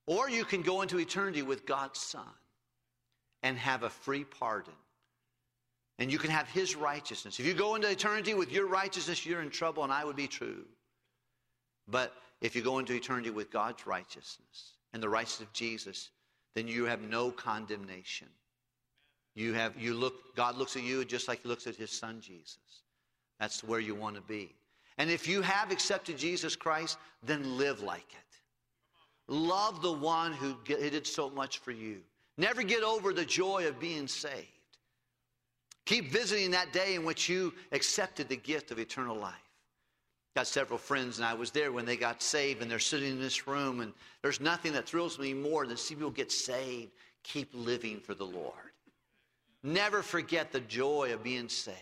Or 0.07 0.29
you 0.29 0.45
can 0.45 0.63
go 0.63 0.83
into 0.83 0.99
eternity 0.99 1.43
with 1.43 1.65
God's 1.65 2.01
Son 2.01 2.27
and 3.43 3.57
have 3.57 3.83
a 3.83 3.91
free 3.91 4.25
pardon. 4.25 4.75
And 5.99 6.11
you 6.11 6.19
can 6.19 6.31
have 6.31 6.49
his 6.49 6.75
righteousness. 6.75 7.39
If 7.39 7.47
you 7.47 7.55
go 7.55 7.75
into 7.75 7.89
eternity 7.89 8.35
with 8.35 8.51
your 8.51 8.67
righteousness, 8.67 9.25
you're 9.25 9.43
in 9.43 9.51
trouble, 9.51 9.85
and 9.85 9.93
I 9.93 10.05
would 10.05 10.17
be 10.17 10.27
true. 10.27 10.65
But 11.89 12.13
if 12.41 12.57
you 12.57 12.63
go 12.63 12.79
into 12.79 12.95
eternity 12.95 13.31
with 13.31 13.51
God's 13.51 13.87
righteousness 13.87 14.73
and 14.93 15.03
the 15.03 15.09
righteousness 15.09 15.49
of 15.49 15.53
Jesus, 15.53 16.11
then 16.55 16.67
you 16.67 16.85
have 16.87 17.03
no 17.03 17.31
condemnation. 17.31 18.29
You 19.35 19.55
have 19.55 19.81
you 19.81 19.95
look 19.95 20.35
God 20.37 20.57
looks 20.57 20.77
at 20.77 20.83
you 20.83 21.05
just 21.05 21.29
like 21.29 21.43
he 21.43 21.49
looks 21.49 21.67
at 21.67 21.77
his 21.77 21.91
son 21.91 22.21
Jesus. 22.21 22.59
That's 23.41 23.65
where 23.65 23.81
you 23.81 23.95
want 23.95 24.17
to 24.17 24.23
be. 24.23 24.55
And 24.99 25.11
if 25.11 25.27
you 25.27 25.43
have 25.43 25.73
accepted 25.73 26.19
Jesus 26.19 26.55
Christ, 26.55 26.99
then 27.23 27.57
live 27.57 27.83
like 27.83 27.99
it. 27.99 29.33
Love 29.33 29.83
the 29.83 29.93
one 29.93 30.33
who 30.33 30.57
did 30.65 31.07
so 31.07 31.31
much 31.31 31.59
for 31.59 31.71
you. 31.71 32.01
Never 32.37 32.63
get 32.63 32.83
over 32.83 33.13
the 33.13 33.25
joy 33.25 33.67
of 33.67 33.81
being 33.81 34.07
saved. 34.07 34.47
Keep 35.85 36.13
visiting 36.13 36.51
that 36.53 36.73
day 36.73 36.95
in 36.95 37.05
which 37.05 37.29
you 37.29 37.53
accepted 37.73 38.29
the 38.29 38.37
gift 38.37 38.71
of 38.71 38.79
eternal 38.79 39.17
life. 39.17 39.35
Got 40.35 40.47
several 40.47 40.79
friends, 40.79 41.19
and 41.19 41.27
I 41.27 41.35
was 41.35 41.51
there 41.51 41.73
when 41.73 41.85
they 41.85 41.97
got 41.97 42.23
saved, 42.23 42.63
and 42.63 42.71
they're 42.71 42.79
sitting 42.79 43.11
in 43.11 43.21
this 43.21 43.47
room, 43.47 43.81
and 43.81 43.93
there's 44.23 44.41
nothing 44.41 44.73
that 44.73 44.87
thrills 44.87 45.19
me 45.19 45.35
more 45.35 45.67
than 45.67 45.77
see 45.77 45.95
people 45.95 46.11
get 46.11 46.33
saved. 46.33 46.93
Keep 47.23 47.51
living 47.53 48.01
for 48.01 48.15
the 48.15 48.25
Lord. 48.25 48.72
Never 49.63 50.03
forget 50.03 50.53
the 50.53 50.61
joy 50.61 51.13
of 51.13 51.23
being 51.23 51.49
saved. 51.49 51.79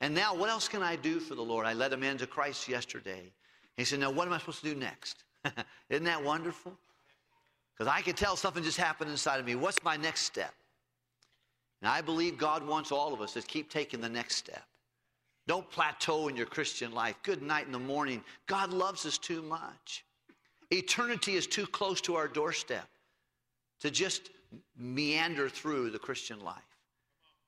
And 0.00 0.14
now, 0.14 0.34
what 0.34 0.50
else 0.50 0.68
can 0.68 0.82
I 0.82 0.96
do 0.96 1.20
for 1.20 1.34
the 1.34 1.42
Lord? 1.42 1.64
I 1.64 1.72
led 1.72 1.92
a 1.92 1.96
man 1.96 2.18
to 2.18 2.26
Christ 2.26 2.68
yesterday. 2.68 3.32
He 3.76 3.84
said, 3.84 4.00
Now, 4.00 4.10
what 4.10 4.26
am 4.26 4.34
I 4.34 4.38
supposed 4.38 4.62
to 4.62 4.74
do 4.74 4.78
next? 4.78 5.24
Isn't 5.90 6.04
that 6.04 6.22
wonderful? 6.22 6.76
Because 7.72 7.92
I 7.92 8.02
can 8.02 8.14
tell 8.14 8.36
something 8.36 8.62
just 8.62 8.78
happened 8.78 9.10
inside 9.10 9.40
of 9.40 9.46
me. 9.46 9.54
What's 9.54 9.82
my 9.82 9.96
next 9.96 10.22
step? 10.22 10.52
And 11.80 11.88
I 11.88 12.00
believe 12.00 12.36
God 12.36 12.66
wants 12.66 12.92
all 12.92 13.12
of 13.14 13.20
us 13.20 13.32
to 13.34 13.42
keep 13.42 13.70
taking 13.70 14.00
the 14.00 14.08
next 14.08 14.36
step. 14.36 14.64
Don't 15.48 15.68
plateau 15.70 16.28
in 16.28 16.36
your 16.36 16.46
Christian 16.46 16.92
life. 16.92 17.16
Good 17.22 17.42
night 17.42 17.66
in 17.66 17.72
the 17.72 17.78
morning. 17.78 18.22
God 18.46 18.72
loves 18.72 19.06
us 19.06 19.18
too 19.18 19.42
much. 19.42 20.04
Eternity 20.70 21.34
is 21.34 21.46
too 21.46 21.66
close 21.66 22.00
to 22.02 22.14
our 22.14 22.28
doorstep 22.28 22.88
to 23.80 23.90
just 23.90 24.30
meander 24.76 25.48
through 25.48 25.90
the 25.90 25.98
Christian 25.98 26.40
life. 26.40 26.71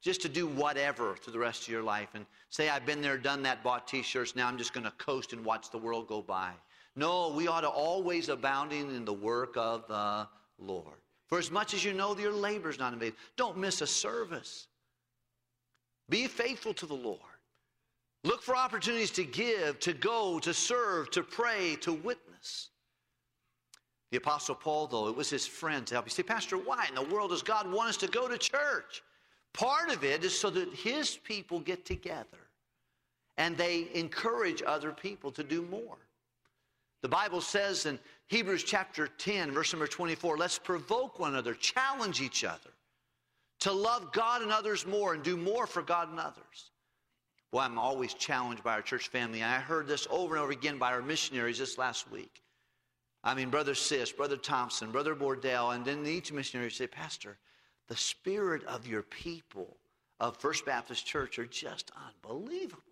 Just 0.05 0.21
to 0.21 0.29
do 0.29 0.47
whatever 0.47 1.17
through 1.17 1.33
the 1.33 1.38
rest 1.38 1.62
of 1.62 1.69
your 1.69 1.83
life 1.83 2.11
and 2.12 2.27
say, 2.51 2.69
I've 2.69 2.85
been 2.85 3.01
there, 3.01 3.17
done 3.17 3.43
that, 3.45 3.64
bought 3.64 3.88
t 3.88 4.03
shirts, 4.03 4.37
now 4.37 4.47
I'm 4.47 4.59
just 4.59 4.75
going 4.75 4.85
to 4.85 4.90
coast 4.93 5.33
and 5.33 5.43
watch 5.43 5.71
the 5.71 5.79
world 5.79 6.09
go 6.09 6.21
by. 6.21 6.51
No, 6.95 7.31
we 7.31 7.49
ought 7.49 7.62
to 7.62 7.71
always 7.71 8.29
abounding 8.29 8.95
in 8.95 9.07
the 9.07 9.14
work 9.14 9.57
of 9.57 9.88
the 9.88 10.29
Lord. 10.59 10.99
For 11.27 11.38
as 11.38 11.51
much 11.51 11.73
as 11.73 11.83
you 11.83 11.95
know 11.95 12.12
that 12.12 12.21
your 12.21 12.35
labor 12.35 12.69
is 12.69 12.79
not 12.79 12.93
in 12.93 12.99
vain, 12.99 13.14
don't 13.38 13.57
miss 13.57 13.81
a 13.81 13.87
service. 13.87 14.69
Be 16.11 16.27
faithful 16.27 16.75
to 16.75 16.87
the 16.87 16.95
Lord. 16.95 17.19
Look 18.25 18.43
for 18.43 18.55
opportunities 18.55 19.11
to 19.12 19.25
give, 19.25 19.81
to 19.81 19.95
go, 19.95 20.38
to 20.40 20.53
serve, 20.53 21.11
to 21.12 21.23
pray, 21.23 21.77
to 21.81 21.95
witness. 21.95 22.69
The 24.11 24.19
Apostle 24.19 24.55
Paul, 24.55 24.87
though, 24.87 25.09
it 25.09 25.17
was 25.17 25.31
his 25.31 25.47
friend 25.47 25.87
to 25.87 25.95
help. 25.95 26.05
You 26.07 26.11
say, 26.11 26.23
Pastor, 26.23 26.59
why 26.59 26.87
in 26.90 26.95
the 26.95 27.14
world 27.14 27.31
does 27.31 27.43
God 27.43 27.73
want 27.73 27.88
us 27.88 27.97
to 27.99 28.07
go 28.07 28.29
to 28.29 28.37
church? 28.37 29.03
Part 29.55 29.90
of 29.90 30.05
it 30.05 30.25
is 30.25 30.38
so 30.38 30.51
that 30.51 30.75
his 30.75 31.17
people 31.17 31.61
get 31.61 31.87
together 31.87 32.27
and 33.37 33.57
they 33.57 33.88
encourage 33.95 34.62
other 34.67 34.93
people 34.93 35.31
to 35.33 35.43
do 35.43 35.62
more. 35.62 35.97
The 37.03 37.09
Bible 37.09 37.40
says 37.40 37.87
in 37.87 37.99
Hebrews 38.27 38.64
chapter 38.64 39.07
10, 39.07 39.53
verse 39.53 39.73
number 39.73 39.87
24, 39.87 40.37
let's 40.37 40.59
provoke 40.59 41.19
one 41.19 41.33
another, 41.33 41.55
challenge 41.55 42.21
each 42.21 42.45
other 42.45 42.71
to 43.61 43.73
love 43.73 44.12
God 44.12 44.43
and 44.43 44.51
others 44.51 44.87
more 44.87 45.14
and 45.14 45.23
do 45.23 45.37
more 45.37 45.67
for 45.67 45.83
God 45.83 46.11
and 46.11 46.19
others. 46.19 46.71
Well, 47.53 47.64
I'm 47.64 47.79
always 47.79 48.14
challenged 48.14 48.64
by 48.64 48.73
our 48.73 48.83
church 48.83 49.09
family. 49.09 49.43
I 49.43 49.59
heard 49.61 49.87
this 49.87 50.09
over 50.11 50.35
and 50.35 50.43
over 50.43 50.53
again 50.53 50.79
by 50.79 50.93
our 50.93 51.03
missionaries 51.03 51.59
this 51.59 51.79
last 51.79 52.11
week. 52.11 52.43
I 53.23 53.35
mean, 53.35 53.51
Brother 53.51 53.75
Sis, 53.75 54.11
Brother 54.11 54.37
Thompson, 54.37 54.90
Brother 54.90 55.14
Bordell, 55.14 55.75
and 55.75 55.85
then 55.85 56.05
each 56.05 56.33
missionary 56.33 56.71
say, 56.71 56.87
Pastor, 56.88 57.38
the 57.88 57.97
spirit 57.97 58.64
of 58.64 58.87
your 58.87 59.03
people 59.03 59.77
of 60.20 60.37
First 60.37 60.64
Baptist 60.64 61.07
Church 61.07 61.38
are 61.38 61.47
just 61.47 61.90
unbelievable. 62.07 62.83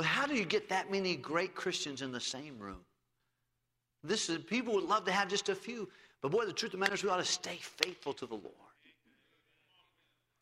How 0.00 0.26
do 0.26 0.34
you 0.34 0.44
get 0.44 0.68
that 0.68 0.92
many 0.92 1.16
great 1.16 1.56
Christians 1.56 2.02
in 2.02 2.12
the 2.12 2.20
same 2.20 2.56
room? 2.58 2.84
This 4.04 4.28
is 4.28 4.38
people 4.38 4.74
would 4.74 4.84
love 4.84 5.04
to 5.06 5.12
have 5.12 5.28
just 5.28 5.48
a 5.48 5.54
few, 5.56 5.88
but 6.22 6.30
boy, 6.30 6.44
the 6.46 6.52
truth 6.52 6.72
of 6.72 6.78
the 6.78 6.84
matter 6.84 6.94
is 6.94 7.02
we 7.02 7.10
ought 7.10 7.16
to 7.16 7.24
stay 7.24 7.58
faithful 7.60 8.12
to 8.12 8.26
the 8.26 8.34
Lord. 8.34 8.54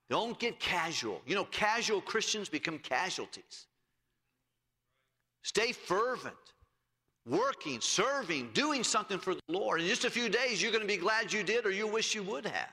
Don't 0.08 0.38
get 0.38 0.60
casual. 0.60 1.20
You 1.26 1.34
know, 1.34 1.44
casual 1.44 2.00
Christians 2.00 2.48
become 2.48 2.78
casualties. 2.78 3.66
Stay 5.42 5.72
fervent, 5.72 6.34
working, 7.26 7.80
serving, 7.80 8.50
doing 8.52 8.84
something 8.84 9.18
for 9.18 9.34
the 9.34 9.40
Lord. 9.48 9.80
In 9.80 9.88
just 9.88 10.04
a 10.04 10.10
few 10.10 10.28
days, 10.28 10.62
you're 10.62 10.70
going 10.70 10.82
to 10.82 10.88
be 10.88 10.96
glad 10.96 11.32
you 11.32 11.42
did 11.42 11.66
or 11.66 11.70
you 11.70 11.86
wish 11.86 12.14
you 12.14 12.22
would 12.24 12.46
have. 12.46 12.70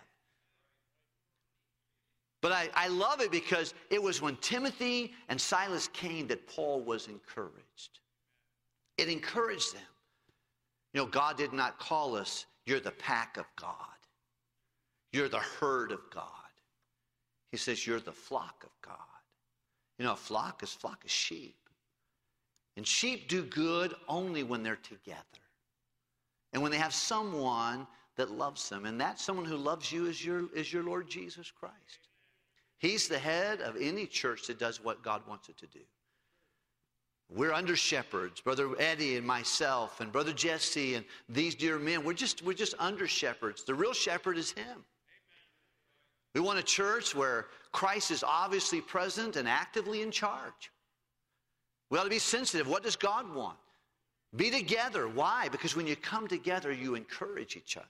But 2.43 2.51
I, 2.51 2.69
I 2.75 2.89
love 2.89 3.21
it 3.21 3.31
because 3.31 3.73
it 3.89 4.03
was 4.03 4.21
when 4.21 4.35
Timothy 4.35 5.13
and 5.29 5.39
Silas 5.39 5.87
came 5.87 6.27
that 6.27 6.45
Paul 6.45 6.81
was 6.81 7.07
encouraged. 7.07 8.01
It 8.97 9.07
encouraged 9.07 9.73
them. 9.73 9.81
You 10.93 10.99
know, 10.99 11.07
God 11.07 11.37
did 11.37 11.53
not 11.53 11.79
call 11.79 12.17
us, 12.17 12.45
you're 12.65 12.81
the 12.81 12.91
pack 12.91 13.37
of 13.37 13.45
God, 13.55 13.77
you're 15.13 15.29
the 15.29 15.39
herd 15.39 15.93
of 15.93 16.01
God. 16.13 16.27
He 17.51 17.57
says, 17.57 17.87
you're 17.87 18.01
the 18.01 18.11
flock 18.11 18.65
of 18.65 18.71
God. 18.85 18.97
You 19.97 20.05
know, 20.05 20.13
a 20.13 20.17
flock 20.17 20.63
is 20.63 20.73
flock 20.73 21.01
of 21.05 21.09
sheep. 21.09 21.55
And 22.75 22.85
sheep 22.85 23.29
do 23.29 23.43
good 23.43 23.93
only 24.09 24.43
when 24.43 24.63
they're 24.63 24.75
together. 24.75 25.23
And 26.51 26.61
when 26.61 26.71
they 26.71 26.77
have 26.77 26.93
someone 26.93 27.87
that 28.17 28.31
loves 28.31 28.67
them. 28.67 28.85
And 28.85 28.99
that 28.99 29.17
someone 29.17 29.45
who 29.45 29.55
loves 29.55 29.91
you 29.91 30.07
is 30.07 30.25
your, 30.25 30.53
is 30.53 30.73
your 30.73 30.83
Lord 30.83 31.07
Jesus 31.07 31.49
Christ. 31.49 32.09
He's 32.83 33.07
the 33.07 33.17
head 33.17 33.61
of 33.61 33.77
any 33.79 34.05
church 34.05 34.47
that 34.47 34.59
does 34.59 34.83
what 34.83 35.01
God 35.01 35.21
wants 35.25 35.47
it 35.47 35.57
to 35.59 35.67
do. 35.67 35.79
We're 37.33 37.53
under 37.53 37.77
shepherds, 37.77 38.41
Brother 38.41 38.69
Eddie 38.77 39.15
and 39.15 39.25
myself, 39.25 40.01
and 40.01 40.11
Brother 40.11 40.33
Jesse, 40.33 40.95
and 40.95 41.05
these 41.29 41.55
dear 41.55 41.79
men. 41.79 42.03
We're 42.03 42.11
just, 42.11 42.43
we're 42.43 42.51
just 42.51 42.75
under 42.79 43.07
shepherds. 43.07 43.63
The 43.63 43.73
real 43.73 43.93
shepherd 43.93 44.37
is 44.37 44.51
Him. 44.51 44.83
We 46.35 46.41
want 46.41 46.59
a 46.59 46.63
church 46.63 47.15
where 47.15 47.45
Christ 47.71 48.11
is 48.11 48.21
obviously 48.21 48.81
present 48.81 49.37
and 49.37 49.47
actively 49.47 50.01
in 50.01 50.11
charge. 50.11 50.69
We 51.89 51.97
ought 51.97 52.03
to 52.03 52.09
be 52.09 52.19
sensitive. 52.19 52.67
What 52.67 52.83
does 52.83 52.97
God 52.97 53.33
want? 53.33 53.57
Be 54.35 54.51
together. 54.51 55.07
Why? 55.07 55.47
Because 55.47 55.73
when 55.73 55.87
you 55.87 55.95
come 55.95 56.27
together, 56.27 56.73
you 56.73 56.95
encourage 56.95 57.55
each 57.55 57.77
other. 57.77 57.87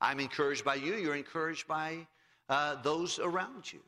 I'm 0.00 0.20
encouraged 0.20 0.64
by 0.64 0.76
you, 0.76 0.94
you're 0.94 1.16
encouraged 1.16 1.66
by 1.66 2.06
uh, 2.48 2.80
those 2.80 3.18
around 3.18 3.72
you. 3.72 3.80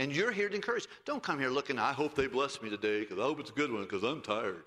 And 0.00 0.16
you're 0.16 0.32
here 0.32 0.48
to 0.48 0.54
encourage. 0.54 0.86
Don't 1.04 1.22
come 1.22 1.38
here 1.38 1.50
looking, 1.50 1.78
I 1.78 1.92
hope 1.92 2.14
they 2.14 2.26
bless 2.26 2.62
me 2.62 2.70
today 2.70 3.00
because 3.00 3.18
I 3.18 3.22
hope 3.22 3.38
it's 3.38 3.50
a 3.50 3.52
good 3.52 3.70
one 3.70 3.82
because 3.82 4.02
I'm 4.02 4.22
tired. 4.22 4.64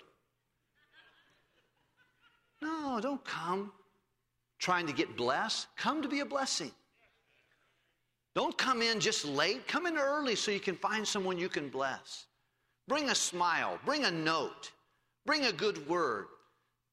No, 2.62 3.00
don't 3.02 3.24
come 3.24 3.72
trying 4.60 4.86
to 4.86 4.92
get 4.92 5.16
blessed. 5.16 5.66
Come 5.76 6.02
to 6.02 6.08
be 6.08 6.20
a 6.20 6.24
blessing. 6.24 6.70
Don't 8.36 8.56
come 8.56 8.80
in 8.80 9.00
just 9.00 9.24
late. 9.24 9.66
Come 9.66 9.86
in 9.86 9.98
early 9.98 10.36
so 10.36 10.52
you 10.52 10.60
can 10.60 10.76
find 10.76 11.06
someone 11.06 11.36
you 11.36 11.48
can 11.48 11.68
bless. 11.68 12.26
Bring 12.86 13.10
a 13.10 13.14
smile. 13.14 13.80
Bring 13.84 14.04
a 14.04 14.12
note. 14.12 14.70
Bring 15.26 15.46
a 15.46 15.52
good 15.52 15.88
word. 15.88 16.26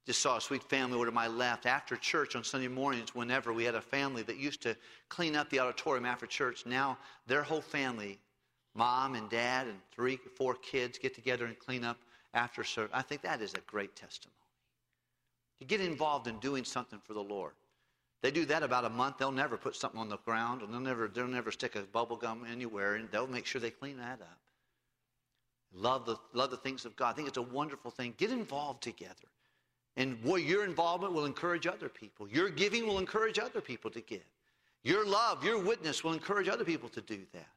Just 0.08 0.20
saw 0.20 0.38
a 0.38 0.42
sweet 0.42 0.64
family 0.64 0.96
over 0.96 1.06
to 1.06 1.12
my 1.12 1.28
left 1.28 1.68
after 1.68 1.96
church 1.96 2.36
on 2.36 2.44
Sunday 2.44 2.68
mornings. 2.68 3.14
Whenever 3.14 3.54
we 3.54 3.66
had 3.66 3.76
a 3.76 3.82
family 3.82 4.24
that 4.24 4.38
used 4.38 4.64
to 4.64 4.76
clean 5.10 5.36
up 5.36 5.48
the 5.52 5.60
auditorium 5.60 6.08
after 6.08 6.26
church, 6.26 6.66
now 6.66 6.98
their 7.28 7.44
whole 7.44 7.62
family, 7.62 8.18
mom 8.76 9.16
and 9.16 9.30
dad 9.30 9.68
and 9.68 9.78
three, 9.94 10.18
four 10.36 10.56
kids, 10.56 10.98
get 10.98 11.14
together 11.14 11.46
and 11.46 11.58
clean 11.58 11.84
up 11.84 11.98
after 12.34 12.64
service. 12.64 12.92
I 12.94 13.02
think 13.02 13.22
that 13.22 13.42
is 13.42 13.54
a 13.54 13.62
great 13.62 13.96
testimony. 13.96 14.36
To 15.60 15.66
get 15.66 15.82
involved 15.82 16.28
in 16.28 16.40
doing 16.40 16.64
something 16.64 17.00
for 17.04 17.14
the 17.14 17.24
Lord. 17.24 17.54
They 18.22 18.32
do 18.32 18.46
that 18.46 18.64
about 18.64 18.86
a 18.86 18.90
month. 18.90 19.18
They'll 19.18 19.32
never 19.32 19.58
put 19.58 19.76
something 19.76 20.00
on 20.00 20.10
the 20.10 20.18
ground, 20.18 20.62
and 20.62 20.74
they'll 20.74 20.80
never, 20.80 21.08
they'll 21.08 21.28
never 21.28 21.52
stick 21.52 21.76
a 21.76 21.82
bubble 21.82 22.16
gum 22.16 22.46
anywhere, 22.52 22.96
and 22.96 23.10
they'll 23.12 23.28
make 23.28 23.46
sure 23.46 23.60
they 23.60 23.72
clean 23.72 23.98
that 23.98 24.22
up. 24.22 24.40
Love 25.74 26.06
the, 26.06 26.18
love 26.34 26.52
the 26.52 26.58
things 26.58 26.86
of 26.86 26.96
God. 26.96 27.10
I 27.10 27.14
think 27.14 27.28
it's 27.28 27.38
a 27.38 27.42
wonderful 27.42 27.92
thing. 27.92 28.14
Get 28.18 28.32
involved 28.32 28.84
together. 28.84 29.16
And 29.98 30.22
boy, 30.22 30.38
your 30.38 30.66
involvement 30.66 31.14
will 31.14 31.26
encourage 31.26 31.68
other 31.68 31.90
people. 31.90 32.28
Your 32.28 32.50
giving 32.50 32.88
will 32.88 33.00
encourage 33.00 33.40
other 33.40 33.62
people 33.62 33.90
to 33.92 34.02
give. 34.02 34.24
Your 34.84 35.06
love, 35.06 35.44
your 35.44 35.60
witness 35.60 36.04
will 36.04 36.14
encourage 36.14 36.48
other 36.48 36.64
people 36.66 36.90
to 36.90 37.02
do 37.02 37.20
that. 37.34 37.50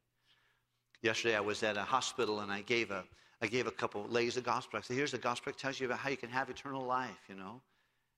Yesterday 1.04 1.36
I 1.36 1.40
was 1.40 1.62
at 1.62 1.76
a 1.76 1.82
hospital 1.82 2.40
and 2.40 2.50
I 2.50 2.62
gave 2.62 2.90
a, 2.90 3.04
I 3.42 3.46
gave 3.46 3.66
a 3.66 3.70
couple 3.70 4.06
ladies 4.08 4.38
a 4.38 4.40
gospel. 4.40 4.78
I 4.78 4.80
said, 4.80 4.96
here's 4.96 5.10
the 5.10 5.18
gospel 5.18 5.52
that 5.52 5.58
tells 5.58 5.78
you 5.78 5.84
about 5.84 5.98
how 5.98 6.08
you 6.08 6.16
can 6.16 6.30
have 6.30 6.48
eternal 6.48 6.82
life, 6.82 7.28
you 7.28 7.34
know. 7.34 7.60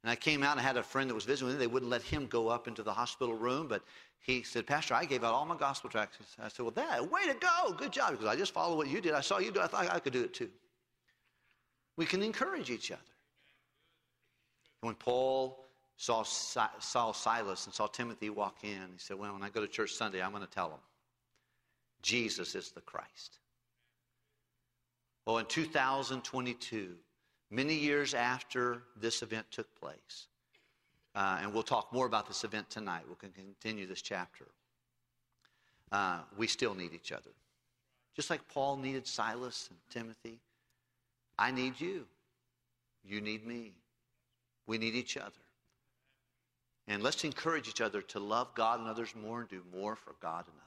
And 0.05 0.11
I 0.13 0.15
came 0.15 0.45
out 0.45 0.53
and 0.53 0.61
I 0.61 0.63
had 0.63 0.77
a 0.77 0.85
friend 0.85 1.11
that 1.11 1.15
was 1.15 1.25
visiting 1.25 1.49
with 1.49 1.57
me. 1.57 1.59
They 1.59 1.67
wouldn't 1.67 1.91
let 1.91 2.03
him 2.03 2.29
go 2.29 2.47
up 2.47 2.69
into 2.69 2.85
the 2.85 2.93
hospital 2.93 3.35
room, 3.35 3.67
but 3.67 3.83
he 4.21 4.45
said, 4.45 4.69
Pastor, 4.69 4.95
I 4.95 5.05
gave 5.05 5.25
out 5.25 5.35
all 5.35 5.45
my 5.45 5.57
gospel 5.57 5.91
tracts. 5.91 6.19
I 6.39 6.47
said, 6.47 6.63
Well, 6.63 6.71
that, 6.77 7.11
way 7.11 7.27
to 7.27 7.35
go. 7.35 7.73
Good 7.73 7.91
job. 7.91 8.13
Because 8.13 8.29
I 8.29 8.37
just 8.37 8.55
followed 8.55 8.77
what 8.77 8.87
you 8.87 9.01
did. 9.01 9.15
I 9.15 9.21
saw 9.21 9.39
you 9.39 9.51
do 9.51 9.59
it. 9.59 9.65
I 9.65 9.67
thought 9.67 9.91
I 9.93 9.99
could 9.99 10.13
do 10.13 10.23
it 10.23 10.33
too. 10.33 10.51
We 11.97 12.07
can 12.07 12.23
encourage 12.23 12.71
each 12.71 12.93
other. 12.93 13.01
When 14.83 14.95
Paul 14.95 15.65
saw, 15.97 16.23
saw 16.23 17.11
Silas 17.11 17.67
and 17.67 17.75
saw 17.75 17.89
Timothy 17.89 18.31
walk 18.31 18.59
in, 18.63 18.93
he 18.93 18.99
said, 18.99 19.19
Well, 19.19 19.33
when 19.33 19.43
I 19.43 19.49
go 19.49 19.61
to 19.61 19.67
church 19.67 19.93
Sunday, 19.93 20.23
I'm 20.23 20.31
going 20.31 20.45
to 20.45 20.49
tell 20.49 20.69
them 20.69 20.79
Jesus 22.07 22.55
is 22.55 22.71
the 22.71 22.81
Christ. 22.81 23.41
Well, 25.27 25.39
in 25.39 25.47
2022, 25.47 26.95
many 27.51 27.75
years 27.75 28.15
after 28.15 28.83
this 28.97 29.23
event 29.23 29.47
took 29.51 29.67
place. 29.75 30.29
Uh, 31.17 31.39
and 31.43 31.53
we'll 31.53 31.65
talk 31.65 31.93
more 31.93 32.07
about 32.07 32.29
this 32.29 32.45
event 32.45 32.71
tonight. 32.71 33.03
We'll 33.09 33.17
continue 33.17 33.89
this 33.89 34.03
chapter. 34.03 34.47
Uh, 35.91 36.21
we 36.39 36.47
still 36.47 36.77
need 36.77 36.95
each 36.95 37.11
other. 37.11 37.31
Just 38.15 38.31
like 38.31 38.47
Paul 38.55 38.77
needed 38.77 39.05
Silas 39.05 39.69
and 39.69 39.79
Timothy, 39.91 40.39
I 41.37 41.51
need 41.51 41.81
you. 41.81 42.07
You 43.05 43.21
need 43.21 43.45
me. 43.45 43.73
We 44.69 44.79
need 44.79 44.95
each 44.95 45.17
other. 45.17 45.33
And 46.87 47.03
let's 47.03 47.25
encourage 47.25 47.67
each 47.67 47.81
other 47.81 48.01
to 48.03 48.21
love 48.21 48.55
God 48.55 48.79
and 48.79 48.89
others 48.89 49.13
more 49.21 49.41
and 49.41 49.49
do 49.49 49.63
more 49.75 49.97
for 49.97 50.15
God 50.23 50.45
and 50.47 50.55
others. 50.57 50.66